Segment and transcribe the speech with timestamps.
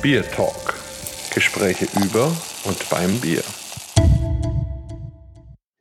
[0.00, 0.74] Bier Talk.
[1.34, 2.30] Gespräche über
[2.64, 3.42] und beim Bier.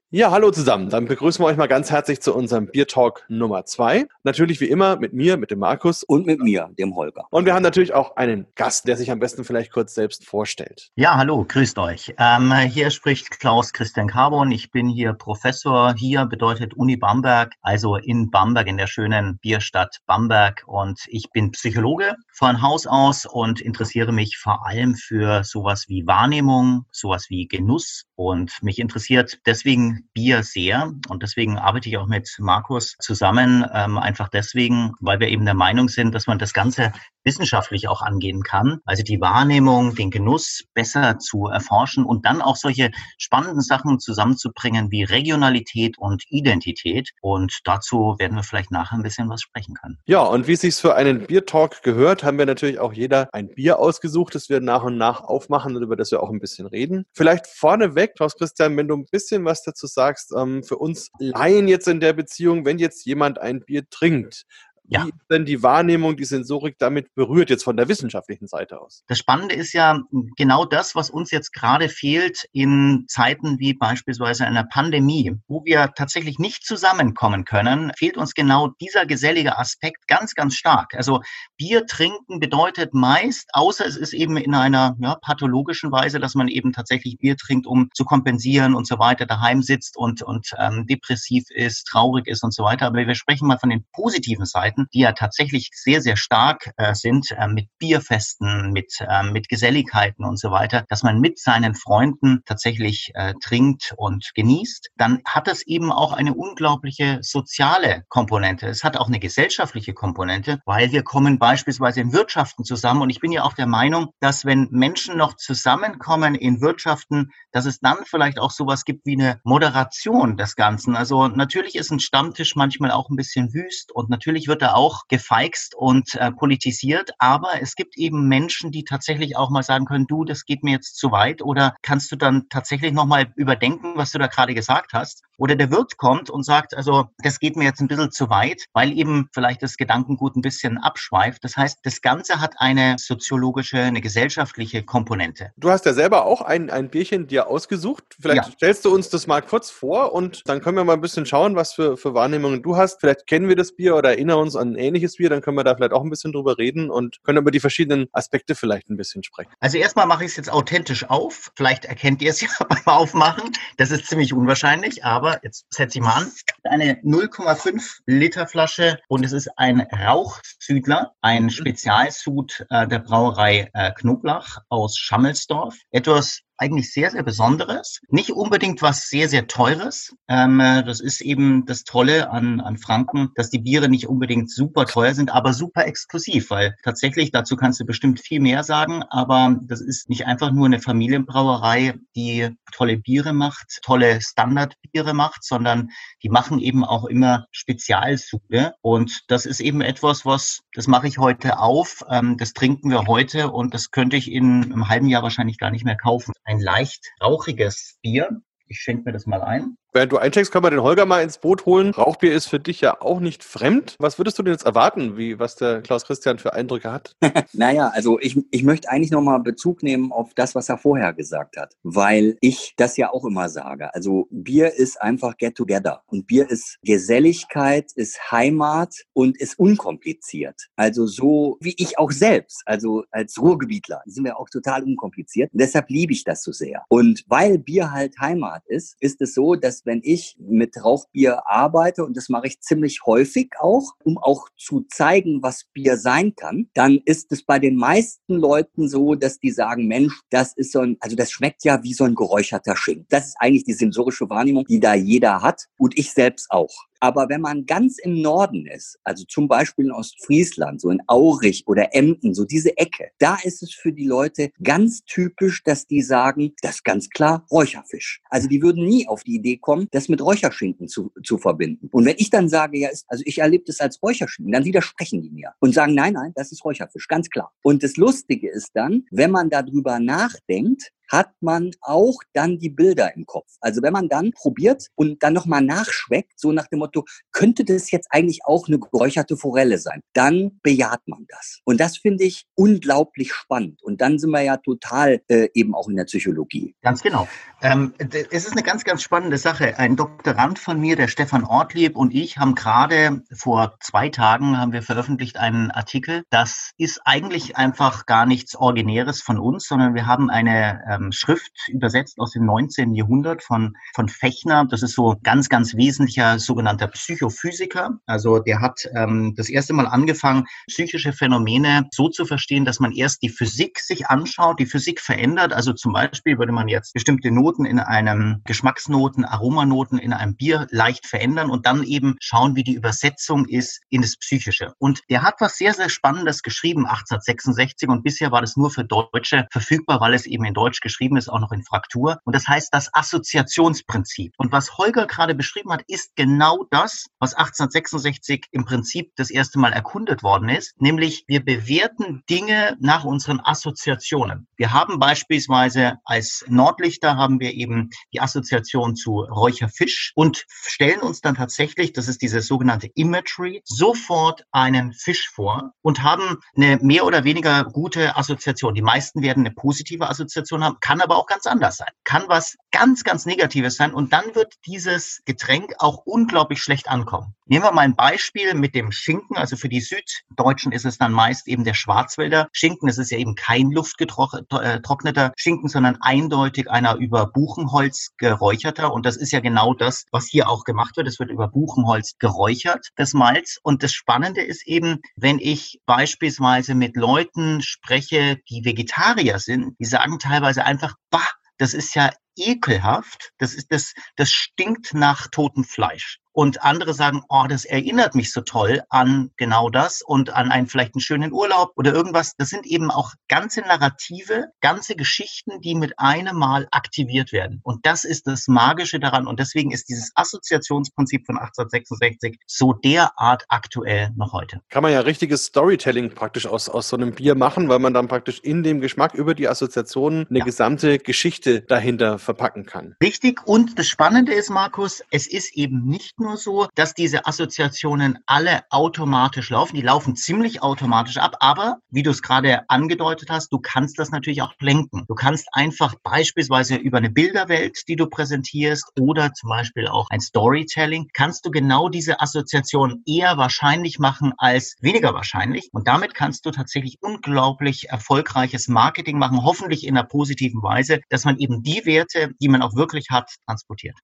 [0.10, 0.90] Ja, hallo zusammen.
[0.90, 4.08] Dann begrüßen wir euch mal ganz herzlich zu unserem Bier Talk Nummer zwei.
[4.24, 6.06] Natürlich wie immer mit mir, mit dem Markus.
[6.06, 7.26] Und mit mir, dem Holger.
[7.30, 10.92] Und wir haben natürlich auch einen Gast, der sich am besten vielleicht kurz selbst vorstellt.
[10.96, 12.16] Ja, hallo, grüßt euch.
[12.18, 14.50] Ähm, hier spricht Klaus Christian Carbon.
[14.50, 15.94] Ich bin hier Professor.
[15.98, 20.64] Hier bedeutet Uni Bamberg, also in Bamberg, in der schönen Bierstadt Bamberg.
[20.68, 26.08] Und ich bin Psychologe von Haus aus und interessiere mich vor allem für sowas wie
[26.08, 28.06] Wahrnehmung, sowas wie Genuss.
[28.16, 33.98] Und mich interessiert deswegen Bier sehr und deswegen arbeite ich auch mit Markus zusammen, ähm,
[33.98, 36.92] einfach deswegen, weil wir eben der Meinung sind, dass man das Ganze
[37.24, 38.80] wissenschaftlich auch angehen kann.
[38.86, 44.92] Also die Wahrnehmung, den Genuss besser zu erforschen und dann auch solche spannenden Sachen zusammenzubringen
[44.92, 47.12] wie Regionalität und Identität.
[47.22, 49.98] Und dazu werden wir vielleicht nachher ein bisschen was sprechen können.
[50.06, 53.50] Ja, und wie es sich für einen Biertalk gehört, haben wir natürlich auch jeder ein
[53.50, 56.66] Bier ausgesucht, das wir nach und nach aufmachen und über das wir auch ein bisschen
[56.68, 57.06] reden.
[57.14, 61.68] Vielleicht vorneweg, Klaus Christian, wenn du ein bisschen was dazu sagst, ähm, für uns Laien
[61.68, 64.44] jetzt in der Beziehung, wenn jetzt jemand ein Bier trinkt,
[64.88, 65.06] ja.
[65.06, 69.04] Wie ist denn die Wahrnehmung, die Sensorik damit berührt, jetzt von der wissenschaftlichen Seite aus?
[69.08, 70.00] Das Spannende ist ja
[70.38, 75.92] genau das, was uns jetzt gerade fehlt in Zeiten wie beispielsweise einer Pandemie, wo wir
[75.96, 80.94] tatsächlich nicht zusammenkommen können, fehlt uns genau dieser gesellige Aspekt ganz, ganz stark.
[80.96, 81.22] Also
[81.58, 86.48] Bier trinken bedeutet meist, außer es ist eben in einer ja, pathologischen Weise, dass man
[86.48, 90.86] eben tatsächlich Bier trinkt, um zu kompensieren und so weiter, daheim sitzt und, und ähm,
[90.88, 92.86] depressiv ist, traurig ist und so weiter.
[92.86, 94.77] Aber wir sprechen mal von den positiven Seiten.
[94.78, 99.50] Festen, die ja tatsächlich sehr, sehr stark äh, sind äh, mit Bierfesten, mit, äh, mit
[99.50, 105.22] Geselligkeiten und so weiter, dass man mit seinen Freunden tatsächlich äh, trinkt und genießt, dann
[105.26, 108.68] hat es eben auch eine unglaubliche soziale Komponente.
[108.68, 113.02] Es hat auch eine gesellschaftliche Komponente, weil wir kommen beispielsweise in Wirtschaften zusammen.
[113.02, 117.66] Und ich bin ja auch der Meinung, dass wenn Menschen noch zusammenkommen in Wirtschaften, dass
[117.66, 120.96] es dann vielleicht auch sowas gibt wie eine Moderation des Ganzen.
[120.96, 125.08] Also natürlich ist ein Stammtisch manchmal auch ein bisschen wüst und natürlich wird da auch
[125.08, 130.08] gefeixt und äh, politisiert, aber es gibt eben Menschen, die tatsächlich auch mal sagen können,
[130.08, 134.12] du, das geht mir jetzt zu weit oder kannst du dann tatsächlich nochmal überdenken, was
[134.12, 135.24] du da gerade gesagt hast?
[135.38, 138.66] Oder der Wirt kommt und sagt, also das geht mir jetzt ein bisschen zu weit,
[138.74, 141.44] weil eben vielleicht das Gedankengut ein bisschen abschweift.
[141.44, 145.52] Das heißt, das Ganze hat eine soziologische, eine gesellschaftliche Komponente.
[145.56, 148.04] Du hast ja selber auch ein, ein Bierchen dir ausgesucht.
[148.20, 148.52] Vielleicht ja.
[148.52, 151.56] stellst du uns das mal kurz vor und dann können wir mal ein bisschen schauen,
[151.56, 153.00] was für, für Wahrnehmungen du hast.
[153.00, 155.64] Vielleicht kennen wir das Bier oder erinnern uns an ein ähnliches Bier, dann können wir
[155.64, 158.98] da vielleicht auch ein bisschen drüber reden und können über die verschiedenen Aspekte vielleicht ein
[158.98, 159.52] bisschen sprechen.
[159.60, 161.52] Also erstmal mache ich es jetzt authentisch auf.
[161.56, 163.52] Vielleicht erkennt ihr es ja beim Aufmachen.
[163.78, 166.32] Das ist ziemlich unwahrscheinlich, aber aber jetzt setze ich mal an,
[166.64, 171.50] eine 0,5 Liter Flasche und es ist ein Rauchsüdler, ein mhm.
[171.50, 175.76] Spezialsud äh, der Brauerei äh, Knoblach aus Schammelsdorf.
[175.92, 178.00] Etwas eigentlich sehr, sehr Besonderes.
[178.10, 180.16] Nicht unbedingt was sehr, sehr Teures.
[180.28, 184.52] Ähm, äh, das ist eben das Tolle an, an Franken, dass die Biere nicht unbedingt
[184.52, 189.04] super teuer sind, aber super exklusiv, weil tatsächlich, dazu kannst du bestimmt viel mehr sagen,
[189.10, 195.44] aber das ist nicht einfach nur eine Familienbrauerei, die tolle Biere macht, tolle Standardbiere macht,
[195.44, 195.90] sondern
[196.24, 198.74] die machen eben auch immer Spezialsude.
[198.82, 203.06] Und das ist eben etwas, was, das mache ich heute auf, ähm, das trinken wir
[203.06, 206.60] heute und das könnte ich in einem halben Jahr wahrscheinlich gar nicht mehr kaufen ein
[206.60, 208.42] leicht rauchiges Bier.
[208.68, 209.78] Ich schenke mir das mal ein.
[209.98, 211.90] Während du eincheckst, können wir den Holger mal ins Boot holen.
[211.90, 213.96] Rauchbier ist für dich ja auch nicht fremd.
[213.98, 217.16] Was würdest du denn jetzt erwarten, wie, was der Klaus Christian für Eindrücke hat?
[217.54, 221.58] naja, also ich, ich möchte eigentlich nochmal Bezug nehmen auf das, was er vorher gesagt
[221.58, 223.92] hat, weil ich das ja auch immer sage.
[223.96, 230.68] Also Bier ist einfach Get Together und Bier ist Geselligkeit, ist Heimat und ist unkompliziert.
[230.76, 235.52] Also so wie ich auch selbst, also als Ruhrgebietler sind wir auch total unkompliziert.
[235.54, 236.84] Und deshalb liebe ich das so sehr.
[236.88, 242.06] Und weil Bier halt Heimat ist, ist es so, dass wenn ich mit Rauchbier arbeite,
[242.06, 246.70] und das mache ich ziemlich häufig auch, um auch zu zeigen, was Bier sein kann,
[246.76, 250.82] dann ist es bei den meisten Leuten so, dass die sagen, Mensch, das ist so
[250.82, 253.08] ein, also das schmeckt ja wie so ein geräucherter Schinken.
[253.10, 256.88] Das ist eigentlich die sensorische Wahrnehmung, die da jeder hat und ich selbst auch.
[257.00, 261.64] Aber wenn man ganz im Norden ist, also zum Beispiel in Ostfriesland, so in Aurich
[261.68, 266.02] oder Emden, so diese Ecke, da ist es für die Leute ganz typisch, dass die
[266.02, 268.22] sagen, das ist ganz klar Räucherfisch.
[268.30, 271.90] Also die würden nie auf die Idee kommen, das mit Räucherschinken zu, zu verbinden.
[271.92, 275.22] Und wenn ich dann sage, ja, ist, also ich erlebe das als Räucherschinken, dann widersprechen
[275.22, 277.52] die mir und sagen, nein, nein, das ist Räucherfisch, ganz klar.
[277.62, 283.16] Und das Lustige ist dann, wenn man darüber nachdenkt, hat man auch dann die Bilder
[283.16, 283.48] im Kopf.
[283.62, 287.92] Also wenn man dann probiert und dann nochmal nachschmeckt, so nach dem Motto, könnte das
[287.92, 291.60] jetzt eigentlich auch eine geräucherte Forelle sein, dann bejaht man das.
[291.64, 293.82] Und das finde ich unglaublich spannend.
[293.84, 296.76] Und dann sind wir ja total äh, eben auch in der Psychologie.
[296.82, 297.28] Ganz genau.
[297.62, 299.78] Ähm, es ist eine ganz, ganz spannende Sache.
[299.78, 304.74] Ein Doktorand von mir, der Stefan Ortlieb und ich haben gerade vor zwei Tagen haben
[304.74, 306.24] wir veröffentlicht einen Artikel.
[306.30, 311.52] Das ist eigentlich einfach gar nichts Originäres von uns, sondern wir haben eine ähm, Schrift
[311.68, 312.94] übersetzt aus dem 19.
[312.94, 314.66] Jahrhundert von, von Fechner.
[314.66, 318.00] Das ist so ganz, ganz wesentlicher sogenannter Psychophysiker.
[318.06, 322.92] Also der hat ähm, das erste Mal angefangen, psychische Phänomene so zu verstehen, dass man
[322.92, 325.54] erst die Physik sich anschaut, die Physik verändert.
[325.54, 330.68] Also zum Beispiel würde man jetzt bestimmte Noten in einem Geschmacksnoten, Aromanoten in einem Bier
[330.72, 334.74] leicht verändern und dann eben schauen, wie die Übersetzung ist in das Psychische.
[334.80, 338.84] Und der hat was sehr, sehr Spannendes geschrieben, 1866 und bisher war das nur für
[338.84, 342.20] Deutsche verfügbar, weil es eben in Deutsch geschrieben ist, auch noch in Fraktur.
[342.24, 344.34] Und das heißt das Assoziationsprinzip.
[344.38, 349.60] Und was Holger gerade beschrieben hat, ist genau das, was 1866 im Prinzip das erste
[349.60, 354.48] Mal erkundet worden ist, nämlich wir bewerten Dinge nach unseren Assoziationen.
[354.56, 361.22] Wir haben beispielsweise als Nordlichter haben wir eben die Assoziation zu Räucherfisch und stellen uns
[361.22, 367.06] dann tatsächlich, das ist diese sogenannte Imagery, sofort einen Fisch vor und haben eine mehr
[367.06, 368.74] oder weniger gute Assoziation.
[368.74, 371.92] Die meisten werden eine positive Assoziation haben, kann aber auch ganz anders sein.
[372.04, 377.37] Kann was ganz, ganz Negatives sein und dann wird dieses Getränk auch unglaublich schlecht ankommen.
[377.50, 379.38] Nehmen wir mal ein Beispiel mit dem Schinken.
[379.38, 382.90] Also für die Süddeutschen ist es dann meist eben der Schwarzwälder Schinken.
[382.90, 388.92] Es ist ja eben kein luftgetrockneter Schinken, sondern eindeutig einer über Buchenholz geräucherter.
[388.92, 391.08] Und das ist ja genau das, was hier auch gemacht wird.
[391.08, 393.60] Es wird über Buchenholz geräuchert, das Malz.
[393.64, 399.86] Und das Spannende ist eben, wenn ich beispielsweise mit Leuten spreche, die Vegetarier sind, die
[399.86, 401.22] sagen teilweise einfach, bah,
[401.58, 403.32] das ist ja ekelhaft.
[403.38, 408.32] Das ist das, das stinkt nach totem Fleisch und andere sagen, oh, das erinnert mich
[408.32, 412.36] so toll an genau das und an einen vielleicht einen schönen Urlaub oder irgendwas.
[412.38, 417.60] Das sind eben auch ganze Narrative, ganze Geschichten, die mit einem Mal aktiviert werden.
[417.64, 419.26] Und das ist das Magische daran.
[419.26, 424.62] Und deswegen ist dieses Assoziationsprinzip von 1866 so derart aktuell noch heute.
[424.70, 428.08] Kann man ja richtiges Storytelling praktisch aus, aus so einem Bier machen, weil man dann
[428.08, 430.46] praktisch in dem Geschmack über die Assoziationen eine ja.
[430.46, 432.94] gesamte Geschichte dahinter verpacken kann.
[433.02, 433.48] Richtig.
[433.48, 438.64] Und das Spannende ist, Markus, es ist eben nicht nur so, dass diese Assoziationen alle
[438.70, 439.76] automatisch laufen.
[439.78, 444.12] Die laufen ziemlich automatisch ab, aber wie du es gerade angedeutet hast, du kannst das
[444.12, 445.06] natürlich auch lenken.
[445.08, 450.20] Du kannst einfach beispielsweise über eine Bilderwelt, die du präsentierst oder zum Beispiel auch ein
[450.20, 455.70] Storytelling, kannst du genau diese Assoziation eher wahrscheinlich machen als weniger wahrscheinlich.
[455.72, 461.24] Und damit kannst du tatsächlich unglaublich erfolgreiches Marketing machen, hoffentlich in einer positiven Weise, dass
[461.24, 463.98] man eben die Werte, die man auch wirklich hat, transportiert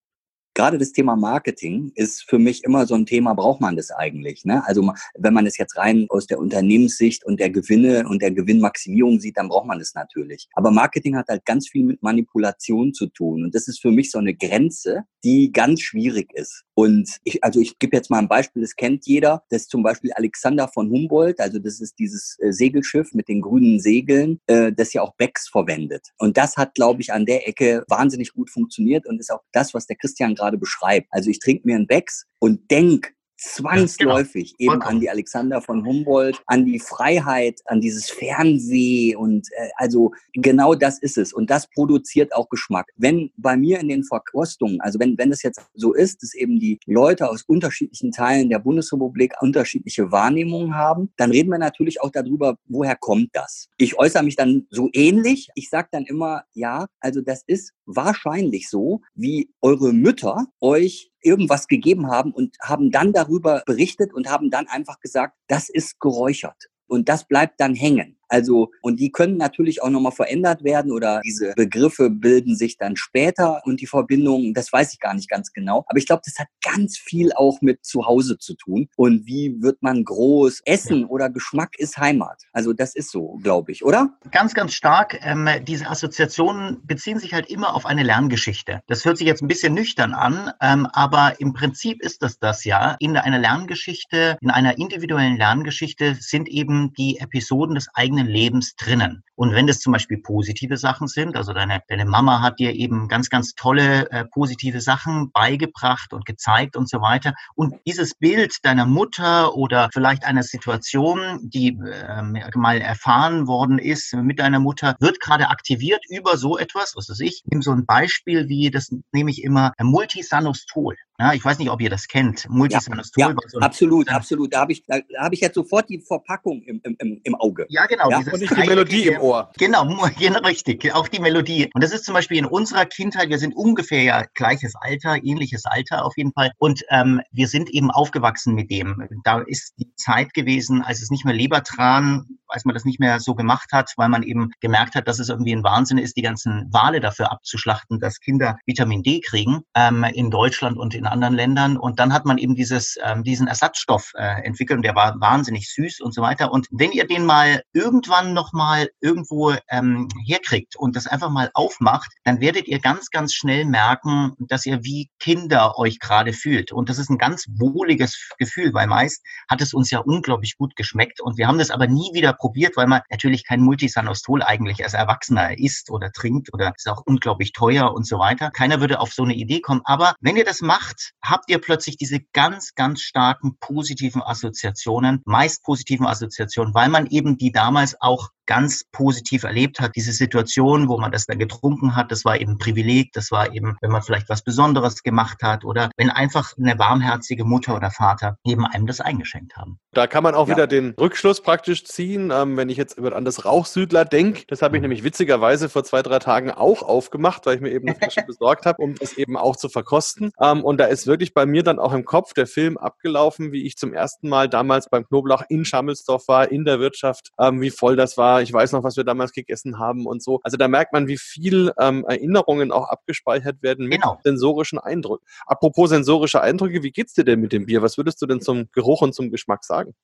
[0.53, 4.45] gerade das Thema Marketing ist für mich immer so ein Thema, braucht man das eigentlich?
[4.45, 4.65] Ne?
[4.65, 9.19] Also wenn man es jetzt rein aus der Unternehmenssicht und der Gewinne und der Gewinnmaximierung
[9.19, 10.47] sieht, dann braucht man das natürlich.
[10.53, 13.45] Aber Marketing hat halt ganz viel mit Manipulation zu tun.
[13.45, 16.63] Und das ist für mich so eine Grenze, die ganz schwierig ist.
[16.75, 19.43] Und ich, also ich gebe jetzt mal ein Beispiel, das kennt jeder.
[19.49, 21.39] Das ist zum Beispiel Alexander von Humboldt.
[21.39, 25.47] Also das ist dieses äh, Segelschiff mit den grünen Segeln, äh, das ja auch Becks
[25.47, 26.09] verwendet.
[26.17, 29.73] Und das hat, glaube ich, an der Ecke wahnsinnig gut funktioniert und ist auch das,
[29.73, 31.07] was der Christian gerade beschreibt.
[31.11, 34.73] Also ich trinke mir einen Becks und denk zwangsläufig genau.
[34.73, 40.11] eben an die Alexander von Humboldt, an die Freiheit, an dieses Fernweh und äh, also
[40.33, 42.87] genau das ist es und das produziert auch Geschmack.
[42.95, 46.59] Wenn bei mir in den Verkostungen, also wenn wenn es jetzt so ist, dass eben
[46.59, 52.11] die Leute aus unterschiedlichen Teilen der Bundesrepublik unterschiedliche Wahrnehmungen haben, dann reden wir natürlich auch
[52.11, 53.67] darüber, woher kommt das?
[53.77, 55.49] Ich äußere mich dann so ähnlich.
[55.55, 61.67] Ich sage dann immer, ja, also das ist wahrscheinlich so, wie eure Mütter euch irgendwas
[61.67, 66.69] gegeben haben und haben dann darüber berichtet und haben dann einfach gesagt, das ist geräuchert.
[66.87, 68.17] Und das bleibt dann hängen.
[68.33, 72.95] Also, und die können natürlich auch nochmal verändert werden oder diese Begriffe bilden sich dann
[72.95, 75.85] später und die Verbindungen, das weiß ich gar nicht ganz genau.
[75.87, 78.87] Aber ich glaube, das hat ganz viel auch mit Zuhause zu tun.
[78.95, 80.61] Und wie wird man groß?
[80.65, 82.41] Essen oder Geschmack ist Heimat.
[82.53, 84.17] Also, das ist so, glaube ich, oder?
[84.31, 85.19] Ganz, ganz stark.
[85.21, 88.81] Ähm, diese Assoziationen beziehen sich halt immer auf eine Lerngeschichte.
[88.87, 92.63] Das hört sich jetzt ein bisschen nüchtern an, ähm, aber im Prinzip ist das das
[92.63, 92.95] ja.
[92.97, 98.75] In einer Lerngeschichte, in einer individuellen Lerngeschichte sind eben die Episoden des eigenen eigenen Lebens
[98.75, 99.23] drinnen.
[99.35, 103.07] Und wenn das zum Beispiel positive Sachen sind, also deine, deine Mama hat dir eben
[103.07, 107.33] ganz, ganz tolle äh, positive Sachen beigebracht und gezeigt und so weiter.
[107.55, 112.21] Und dieses Bild deiner Mutter oder vielleicht einer Situation, die äh,
[112.55, 117.19] mal erfahren worden ist mit deiner Mutter, wird gerade aktiviert über so etwas, was weiß
[117.21, 117.41] ich.
[117.43, 120.95] Ich nehme so ein Beispiel wie, das nehme ich immer, Multisanostol.
[121.19, 122.49] Ja, ich weiß nicht, ob ihr das kennt.
[122.49, 123.21] Multisanostol.
[123.21, 124.53] Ja, ja so absolut, absolut.
[124.53, 127.67] Da habe ich, da, da habe ich jetzt sofort die Verpackung im, im, im Auge.
[127.69, 128.09] Ja, genau.
[128.09, 128.17] Ja?
[128.17, 129.51] Und nicht die Melodie im Ohr.
[129.57, 129.85] Genau,
[130.19, 130.91] genau, richtig.
[130.93, 131.69] Auch die Melodie.
[131.73, 135.65] Und das ist zum Beispiel in unserer Kindheit, wir sind ungefähr ja gleiches Alter, ähnliches
[135.65, 136.51] Alter auf jeden Fall.
[136.57, 139.07] Und ähm, wir sind eben aufgewachsen mit dem.
[139.23, 143.19] Da ist die Zeit gewesen, als es nicht mehr Lebertran, als man das nicht mehr
[143.19, 146.21] so gemacht hat, weil man eben gemerkt hat, dass es irgendwie ein Wahnsinn ist, die
[146.21, 151.35] ganzen Wale dafür abzuschlachten, dass Kinder Vitamin D kriegen ähm, in Deutschland und in anderen
[151.35, 151.77] Ländern.
[151.77, 155.71] Und dann hat man eben dieses, ähm, diesen Ersatzstoff äh, entwickelt und der war wahnsinnig
[155.71, 156.51] süß und so weiter.
[156.51, 162.11] Und wenn ihr den mal irgendwann nochmal irgendwo ähm, herkriegt und das einfach mal aufmacht,
[162.23, 166.71] dann werdet ihr ganz, ganz schnell merken, dass ihr wie Kinder euch gerade fühlt.
[166.71, 170.75] Und das ist ein ganz wohliges Gefühl, weil meist hat es uns ja unglaublich gut
[170.75, 174.83] geschmeckt und wir haben das aber nie wieder probiert, weil man natürlich kein Multisanostol eigentlich
[174.83, 178.51] als Erwachsener isst oder trinkt oder ist auch unglaublich teuer und so weiter.
[178.51, 179.81] Keiner würde auf so eine Idee kommen.
[179.85, 185.63] Aber wenn ihr das macht, habt ihr plötzlich diese ganz, ganz starken positiven Assoziationen, meist
[185.63, 189.95] positiven Assoziationen, weil man eben die damals auch ganz positiv erlebt hat.
[189.95, 193.77] Diese Situation, wo man das dann getrunken hat, das war eben Privileg, das war eben,
[193.81, 198.37] wenn man vielleicht was Besonderes gemacht hat oder wenn einfach eine warmherzige Mutter oder Vater
[198.43, 199.79] eben einem das eingeschenkt haben.
[199.93, 200.55] Da kann man auch ja.
[200.55, 204.43] wieder den Rückschluss praktisch ziehen, ähm, wenn ich jetzt an das Rauchsüdler denke.
[204.47, 204.89] Das habe ich mhm.
[204.89, 208.65] nämlich witzigerweise vor zwei, drei Tagen auch aufgemacht, weil ich mir eben eine Flasche besorgt
[208.65, 210.31] habe, um das eben auch zu verkosten.
[210.41, 213.65] Ähm, und da ist wirklich bei mir dann auch im Kopf der Film abgelaufen, wie
[213.65, 217.69] ich zum ersten Mal damals beim Knoblauch in Schammelsdorf war, in der Wirtschaft, ähm, wie
[217.69, 220.41] voll das war ich weiß noch, was wir damals gegessen haben und so.
[220.43, 224.19] Also da merkt man, wie viel ähm, Erinnerungen auch abgespeichert werden mit genau.
[224.23, 225.25] sensorischen Eindrücken.
[225.45, 227.81] Apropos sensorische Eindrücke, wie geht's dir denn mit dem Bier?
[227.81, 229.95] Was würdest du denn zum Geruch und zum Geschmack sagen?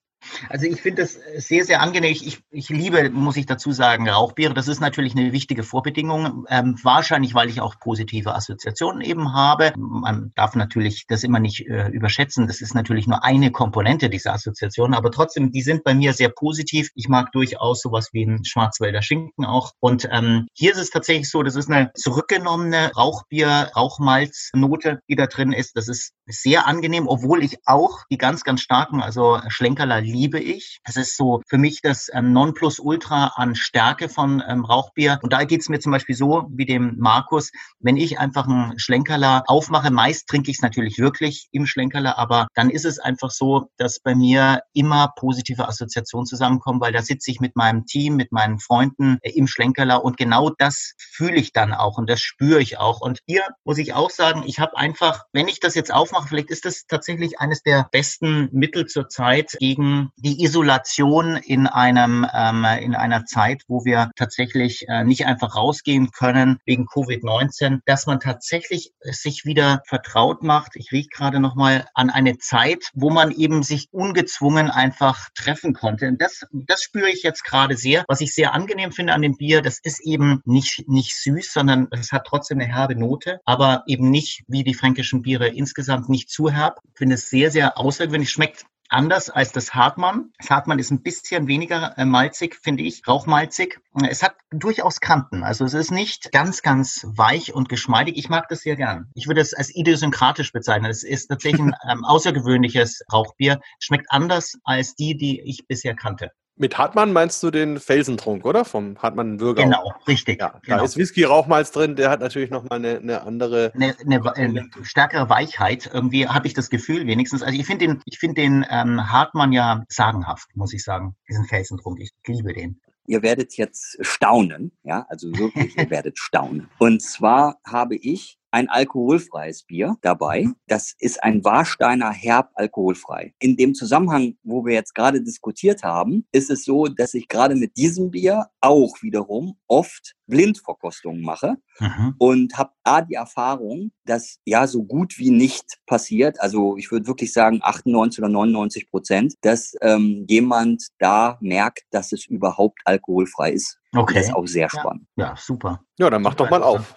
[0.50, 2.12] Also ich finde das sehr, sehr angenehm.
[2.12, 4.54] Ich, ich liebe, muss ich dazu sagen, Rauchbiere.
[4.54, 6.46] Das ist natürlich eine wichtige Vorbedingung.
[6.50, 9.74] Ähm, wahrscheinlich, weil ich auch positive Assoziationen eben habe.
[9.78, 12.48] Man darf natürlich das immer nicht äh, überschätzen.
[12.48, 16.30] Das ist natürlich nur eine Komponente dieser Assoziation, aber trotzdem, die sind bei mir sehr
[16.30, 16.90] positiv.
[16.96, 19.72] Ich mag durchaus sowas wie ein Schwarzwälder Schinken auch.
[19.80, 25.28] Und ähm, hier ist es tatsächlich so, das ist eine zurückgenommene Rauchbier, Rauchmalznote, die da
[25.28, 25.76] drin ist.
[25.76, 30.80] Das ist sehr angenehm, obwohl ich auch die ganz, ganz starken, also Schlenkerler liebe ich.
[30.84, 35.20] Es ist so für mich das ähm, Nonplusultra an Stärke von ähm, Rauchbier.
[35.22, 38.78] Und da geht es mir zum Beispiel so wie dem Markus, wenn ich einfach einen
[38.80, 43.32] Schlenkerler aufmache, meist trinke ich es natürlich wirklich im Schlenkerler, aber dann ist es einfach
[43.32, 48.16] so, dass bei mir immer positive Assoziationen zusammenkommen, weil da sitze ich mit meinem Team,
[48.16, 52.22] mit meinen Freunden äh, im Schlenkerler und genau das fühle ich dann auch und das
[52.22, 53.01] spüre ich auch.
[53.01, 56.50] Und hier muss ich auch sagen, ich habe einfach, wenn ich das jetzt aufmache, vielleicht
[56.50, 62.65] ist das tatsächlich eines der besten Mittel zur Zeit gegen die Isolation in einem ähm,
[62.82, 68.20] in einer Zeit, wo wir tatsächlich äh, nicht einfach rausgehen können wegen Covid-19, dass man
[68.20, 70.75] tatsächlich sich wieder vertraut macht.
[70.75, 75.74] Ich rieche gerade noch mal an eine Zeit, wo man eben sich ungezwungen einfach treffen
[75.74, 76.08] konnte.
[76.08, 78.03] Und das das spüre ich jetzt gerade sehr.
[78.08, 81.88] Was ich sehr angenehm finde an dem Bier, das ist eben nicht nicht süß, sondern
[81.91, 86.29] es hat trotzdem eine herbe Note, aber eben nicht wie die fränkischen Biere insgesamt nicht
[86.29, 86.79] zu herb.
[86.91, 88.29] Ich finde es sehr sehr außergewöhnlich.
[88.29, 90.31] Schmeckt anders als das Hartmann.
[90.39, 93.79] Das Hartmann ist ein bisschen weniger äh, malzig, finde ich, rauchmalzig.
[94.08, 95.43] Es hat durchaus Kanten.
[95.43, 98.17] Also es ist nicht ganz, ganz weich und geschmeidig.
[98.17, 99.10] Ich mag das sehr gern.
[99.13, 100.89] Ich würde es als idiosynkratisch bezeichnen.
[100.89, 103.62] Es ist tatsächlich ein ähm, außergewöhnliches Rauchbier.
[103.79, 106.31] Schmeckt anders als die, die ich bisher kannte.
[106.62, 108.66] Mit Hartmann meinst du den Felsentrunk, oder?
[108.66, 109.63] Vom Hartmann Bürger.
[109.63, 110.42] Genau, richtig.
[110.42, 110.78] Ja, genau.
[110.80, 113.72] Da ist Whisky-Rauchmalz drin, der hat natürlich nochmal eine, eine andere.
[113.74, 115.89] Eine, eine, eine stärkere Weichheit.
[115.94, 117.44] Irgendwie habe ich das Gefühl wenigstens.
[117.44, 121.46] Also ich finde den, ich finde den ähm, Hartmann ja sagenhaft, muss ich sagen, diesen
[121.46, 122.01] Felsentrunk.
[122.01, 126.70] Ich liebe den ihr werdet jetzt staunen, ja, also wirklich, ihr werdet staunen.
[126.78, 130.48] Und zwar habe ich ein alkoholfreies Bier dabei.
[130.68, 133.34] Das ist ein Warsteiner Herb alkoholfrei.
[133.39, 137.56] In dem Zusammenhang, wo wir jetzt gerade diskutiert haben, ist es so, dass ich gerade
[137.56, 142.15] mit diesem Bier auch wiederum oft Blindverkostungen mache mhm.
[142.18, 147.08] und habe da die Erfahrung, dass ja so gut wie nicht passiert, also ich würde
[147.08, 153.51] wirklich sagen 98 oder 99 Prozent, dass ähm, jemand da merkt, dass es überhaupt alkoholfrei
[153.51, 153.78] ist.
[153.96, 154.13] Okay.
[154.15, 155.08] Das ist auch sehr spannend.
[155.15, 155.84] Ja, ja super.
[155.98, 156.96] Ja, dann mach doch mal auf.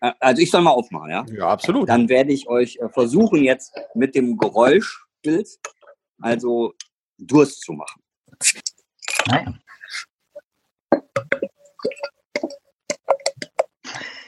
[0.00, 1.26] Äh, also ich soll mal aufmachen, ja?
[1.30, 1.88] Ja, absolut.
[1.88, 5.58] Dann werde ich euch äh, versuchen, jetzt mit dem Geräuschbild
[6.20, 6.74] also
[7.18, 8.02] Durst zu machen.
[9.26, 9.54] Naja.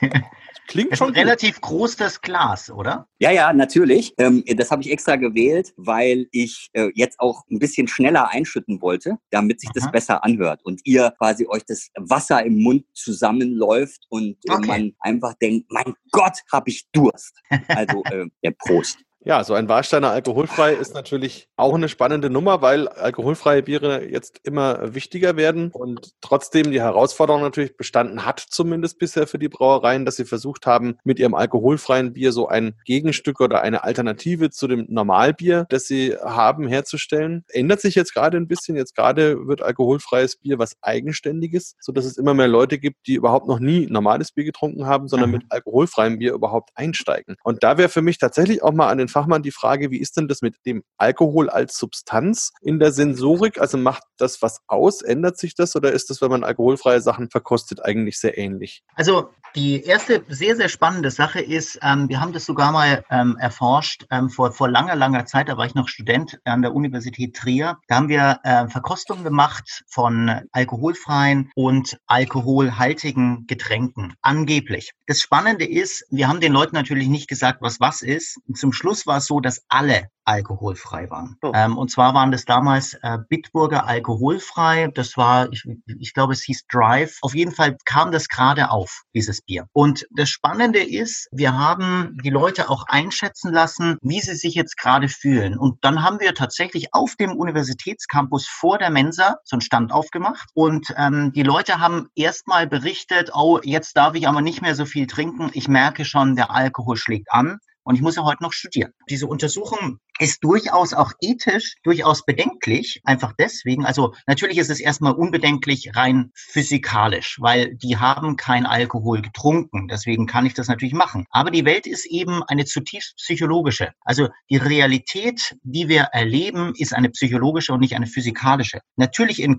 [0.72, 3.06] Klingt schon relativ groß das Glas, oder?
[3.18, 4.14] Ja, ja, natürlich.
[4.16, 8.80] Ähm, das habe ich extra gewählt, weil ich äh, jetzt auch ein bisschen schneller einschütten
[8.80, 9.78] wollte, damit sich Aha.
[9.78, 14.66] das besser anhört und ihr quasi euch das Wasser im Mund zusammenläuft und äh, okay.
[14.66, 17.38] man einfach denkt, mein Gott, habe ich Durst.
[17.68, 18.96] Also äh, der Prost.
[19.24, 24.40] Ja, so ein Warsteiner alkoholfrei ist natürlich auch eine spannende Nummer, weil alkoholfreie Biere jetzt
[24.42, 30.04] immer wichtiger werden und trotzdem die Herausforderung natürlich bestanden hat, zumindest bisher für die Brauereien,
[30.04, 34.66] dass sie versucht haben, mit ihrem alkoholfreien Bier so ein Gegenstück oder eine Alternative zu
[34.66, 37.44] dem Normalbier, das sie haben, herzustellen.
[37.48, 38.74] Ändert sich jetzt gerade ein bisschen.
[38.74, 43.14] Jetzt gerade wird alkoholfreies Bier was Eigenständiges, so dass es immer mehr Leute gibt, die
[43.14, 45.36] überhaupt noch nie normales Bier getrunken haben, sondern mhm.
[45.36, 47.36] mit alkoholfreiem Bier überhaupt einsteigen.
[47.44, 50.16] Und da wäre für mich tatsächlich auch mal an den Fachmann die Frage, wie ist
[50.16, 53.60] denn das mit dem Alkohol als Substanz in der Sensorik?
[53.60, 55.02] Also macht das was aus?
[55.02, 58.82] Ändert sich das oder ist das, wenn man alkoholfreie Sachen verkostet, eigentlich sehr ähnlich?
[58.94, 63.36] Also die erste sehr, sehr spannende Sache ist, ähm, wir haben das sogar mal ähm,
[63.38, 67.36] erforscht ähm, vor, vor langer, langer Zeit, da war ich noch Student an der Universität
[67.36, 67.78] Trier.
[67.86, 74.92] Da haben wir äh, Verkostungen gemacht von alkoholfreien und alkoholhaltigen Getränken, angeblich.
[75.06, 78.38] Das Spannende ist, wir haben den Leuten natürlich nicht gesagt, was was ist.
[78.54, 81.36] Zum Schluss war es so, dass alle alkoholfrei waren.
[81.42, 81.52] Oh.
[81.54, 84.88] Ähm, und zwar waren das damals äh, Bitburger alkoholfrei.
[84.94, 85.64] Das war, ich,
[85.98, 87.18] ich glaube, es hieß Drive.
[87.22, 89.66] Auf jeden Fall kam das gerade auf, dieses Bier.
[89.72, 94.76] Und das Spannende ist, wir haben die Leute auch einschätzen lassen, wie sie sich jetzt
[94.76, 95.58] gerade fühlen.
[95.58, 100.50] Und dann haben wir tatsächlich auf dem Universitätscampus vor der Mensa so einen Stand aufgemacht.
[100.54, 104.84] Und ähm, die Leute haben erstmal berichtet, oh, jetzt darf ich aber nicht mehr so
[104.84, 105.50] viel trinken.
[105.52, 107.58] Ich merke schon, der Alkohol schlägt an.
[107.84, 108.92] Und ich muss ja heute noch studieren.
[109.08, 113.84] Diese Untersuchung ist durchaus auch ethisch durchaus bedenklich, einfach deswegen.
[113.84, 119.88] Also natürlich ist es erstmal unbedenklich rein physikalisch, weil die haben kein Alkohol getrunken.
[119.88, 121.26] Deswegen kann ich das natürlich machen.
[121.30, 123.90] Aber die Welt ist eben eine zutiefst psychologische.
[124.02, 128.80] Also die Realität, die wir erleben, ist eine psychologische und nicht eine physikalische.
[128.96, 129.56] Natürlich in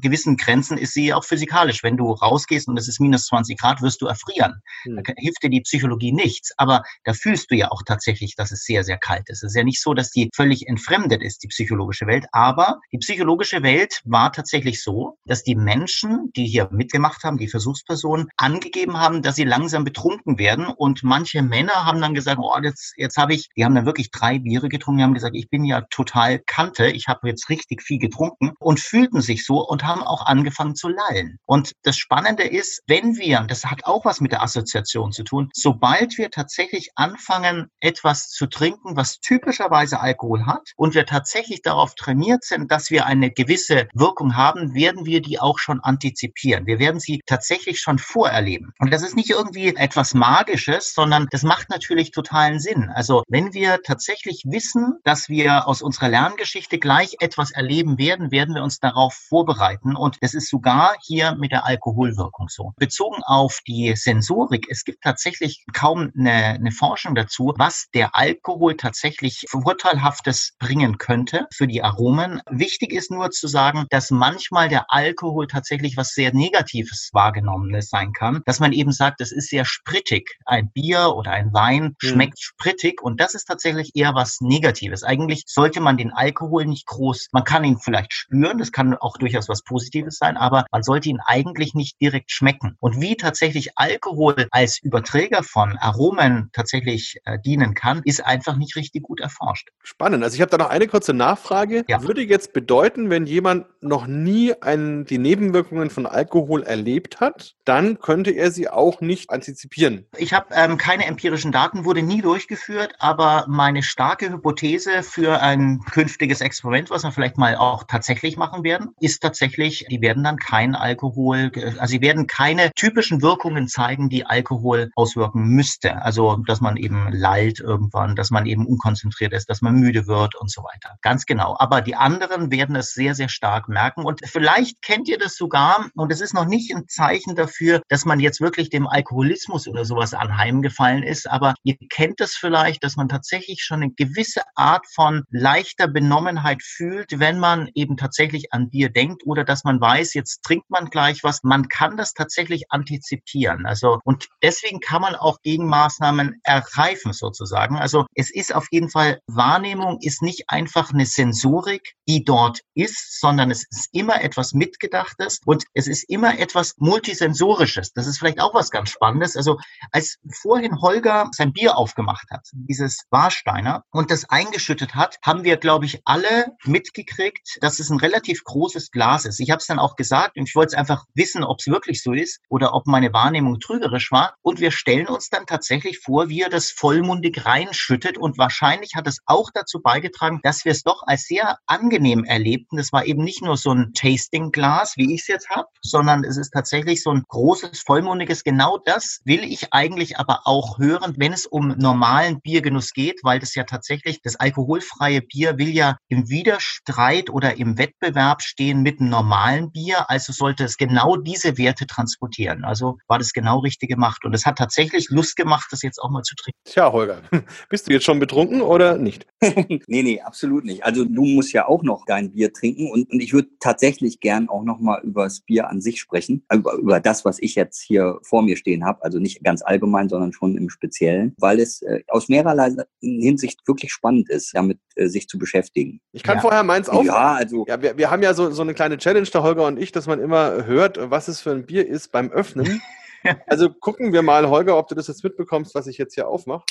[0.00, 1.82] gewissen Grenzen ist sie auch physikalisch.
[1.82, 4.62] Wenn du rausgehst und es ist minus 20 Grad, wirst du erfrieren.
[4.84, 5.02] Hm.
[5.04, 6.52] Da hilft dir die Psychologie nichts.
[6.56, 9.42] Aber da fühlst du ja auch tatsächlich, dass es sehr, sehr kalt ist.
[9.42, 12.26] Es ist ja nicht so, dass die völlig entfremdet ist, die psychologische Welt.
[12.32, 17.48] Aber die psychologische Welt war tatsächlich so, dass die Menschen, die hier mitgemacht haben, die
[17.48, 20.66] Versuchspersonen, angegeben haben, dass sie langsam betrunken werden.
[20.66, 24.10] Und manche Männer haben dann gesagt, oh, jetzt, jetzt habe ich, die haben dann wirklich
[24.10, 27.82] drei Biere getrunken, die haben gesagt, ich bin ja total Kante, ich habe jetzt richtig
[27.82, 31.38] viel getrunken und fühlten sich so und haben auch angefangen zu lallen.
[31.46, 35.50] Und das Spannende ist, wenn wir, das hat auch was mit der Assoziation zu tun,
[35.54, 41.62] sobald wir tatsächlich anfangen, etwas zu trinken, was typischerweise Weise Alkohol hat und wir tatsächlich
[41.62, 46.66] darauf trainiert sind, dass wir eine gewisse Wirkung haben, werden wir die auch schon antizipieren.
[46.66, 48.72] Wir werden sie tatsächlich schon vorerleben.
[48.78, 52.90] Und das ist nicht irgendwie etwas Magisches, sondern das macht natürlich totalen Sinn.
[52.94, 58.54] Also wenn wir tatsächlich wissen, dass wir aus unserer Lerngeschichte gleich etwas erleben werden, werden
[58.54, 59.96] wir uns darauf vorbereiten.
[59.96, 62.72] Und das ist sogar hier mit der Alkoholwirkung so.
[62.76, 68.76] Bezogen auf die Sensorik, es gibt tatsächlich kaum eine, eine Forschung dazu, was der Alkohol
[68.76, 72.40] tatsächlich Vorteilhaftes bringen könnte für die Aromen.
[72.48, 78.14] Wichtig ist nur zu sagen, dass manchmal der Alkohol tatsächlich was sehr Negatives wahrgenommenes sein
[78.14, 80.38] kann, dass man eben sagt, es ist sehr sprittig.
[80.46, 81.94] Ein Bier oder ein Wein mhm.
[82.00, 85.02] schmeckt sprittig und das ist tatsächlich eher was Negatives.
[85.02, 89.18] Eigentlich sollte man den Alkohol nicht groß, man kann ihn vielleicht spüren, das kann auch
[89.18, 92.76] durchaus was Positives sein, aber man sollte ihn eigentlich nicht direkt schmecken.
[92.80, 98.74] Und wie tatsächlich Alkohol als Überträger von Aromen tatsächlich äh, dienen kann, ist einfach nicht
[98.76, 99.65] richtig gut erforscht.
[99.88, 100.24] Spannend.
[100.24, 101.84] Also ich habe da noch eine kurze Nachfrage.
[101.86, 102.02] Ja.
[102.02, 108.00] Würde jetzt bedeuten, wenn jemand noch nie ein, die Nebenwirkungen von Alkohol erlebt hat, dann
[108.00, 110.06] könnte er sie auch nicht antizipieren.
[110.16, 115.78] Ich habe ähm, keine empirischen Daten, wurde nie durchgeführt, aber meine starke Hypothese für ein
[115.92, 120.38] künftiges Experiment, was wir vielleicht mal auch tatsächlich machen werden, ist tatsächlich, die werden dann
[120.38, 126.02] kein Alkohol, also sie werden keine typischen Wirkungen zeigen, die Alkohol auswirken müsste.
[126.02, 130.34] Also dass man eben lallt irgendwann, dass man eben unkonzentriert ist, dass man müde wird
[130.34, 130.98] und so weiter.
[131.00, 131.56] Ganz genau.
[131.58, 134.04] Aber die anderen werden es sehr, sehr stark merken.
[134.04, 138.04] Und vielleicht kennt ihr das sogar, und es ist noch nicht ein Zeichen dafür, dass
[138.04, 142.96] man jetzt wirklich dem Alkoholismus oder sowas anheimgefallen ist, aber ihr kennt es vielleicht, dass
[142.96, 148.68] man tatsächlich schon eine gewisse Art von leichter Benommenheit fühlt, wenn man eben tatsächlich an
[148.68, 151.42] Bier denkt oder dass man weiß, jetzt trinkt man gleich was.
[151.44, 153.64] Man kann das tatsächlich antizipieren.
[153.64, 157.78] Also, und deswegen kann man auch Gegenmaßnahmen ergreifen sozusagen.
[157.78, 162.62] Also, es ist auf jeden Fall wahr, Wahrnehmung ist nicht einfach eine Sensorik, die dort
[162.74, 167.92] ist, sondern es ist immer etwas Mitgedachtes und es ist immer etwas Multisensorisches.
[167.92, 169.36] Das ist vielleicht auch was ganz Spannendes.
[169.36, 169.58] Also
[169.92, 175.58] als vorhin Holger sein Bier aufgemacht hat, dieses Warsteiner, und das eingeschüttet hat, haben wir,
[175.58, 179.38] glaube ich, alle mitgekriegt, dass es ein relativ großes Glas ist.
[179.38, 182.02] Ich habe es dann auch gesagt und ich wollte es einfach wissen, ob es wirklich
[182.02, 184.34] so ist oder ob meine Wahrnehmung trügerisch war.
[184.42, 189.06] Und wir stellen uns dann tatsächlich vor, wie er das vollmundig reinschüttet und wahrscheinlich hat
[189.06, 192.76] es auch dazu beigetragen, dass wir es doch als sehr angenehm erlebten.
[192.76, 196.36] Das war eben nicht nur so ein Tasting-Glas, wie ich es jetzt habe, sondern es
[196.36, 198.44] ist tatsächlich so ein großes, vollmundiges.
[198.44, 203.38] Genau das will ich eigentlich aber auch hören, wenn es um normalen Biergenuss geht, weil
[203.38, 209.00] das ja tatsächlich, das alkoholfreie Bier will ja im Widerstreit oder im Wettbewerb stehen mit
[209.00, 210.08] einem normalen Bier.
[210.10, 212.64] Also sollte es genau diese Werte transportieren.
[212.64, 214.24] Also war das genau richtig gemacht.
[214.24, 216.58] Und es hat tatsächlich Lust gemacht, das jetzt auch mal zu trinken.
[216.64, 217.22] Tja, Holger,
[217.68, 219.25] bist du jetzt schon betrunken oder nicht?
[219.86, 220.84] nee, nee, absolut nicht.
[220.84, 224.48] Also du musst ja auch noch dein Bier trinken und, und ich würde tatsächlich gern
[224.48, 227.82] auch noch mal über das Bier an sich sprechen, über, über das, was ich jetzt
[227.82, 229.04] hier vor mir stehen habe.
[229.04, 233.92] Also nicht ganz allgemein, sondern schon im Speziellen, weil es äh, aus mehrerlei Hinsicht wirklich
[233.92, 236.00] spannend ist, damit äh, sich zu beschäftigen.
[236.12, 236.40] Ich kann ja.
[236.40, 237.04] vorher meins auf.
[237.04, 237.66] Ja, also.
[237.68, 240.06] Ja, wir, wir haben ja so, so eine kleine Challenge, der Holger und ich, dass
[240.06, 242.80] man immer hört, was es für ein Bier ist beim Öffnen.
[243.46, 246.64] also gucken wir mal, Holger, ob du das jetzt mitbekommst, was ich jetzt hier aufmache.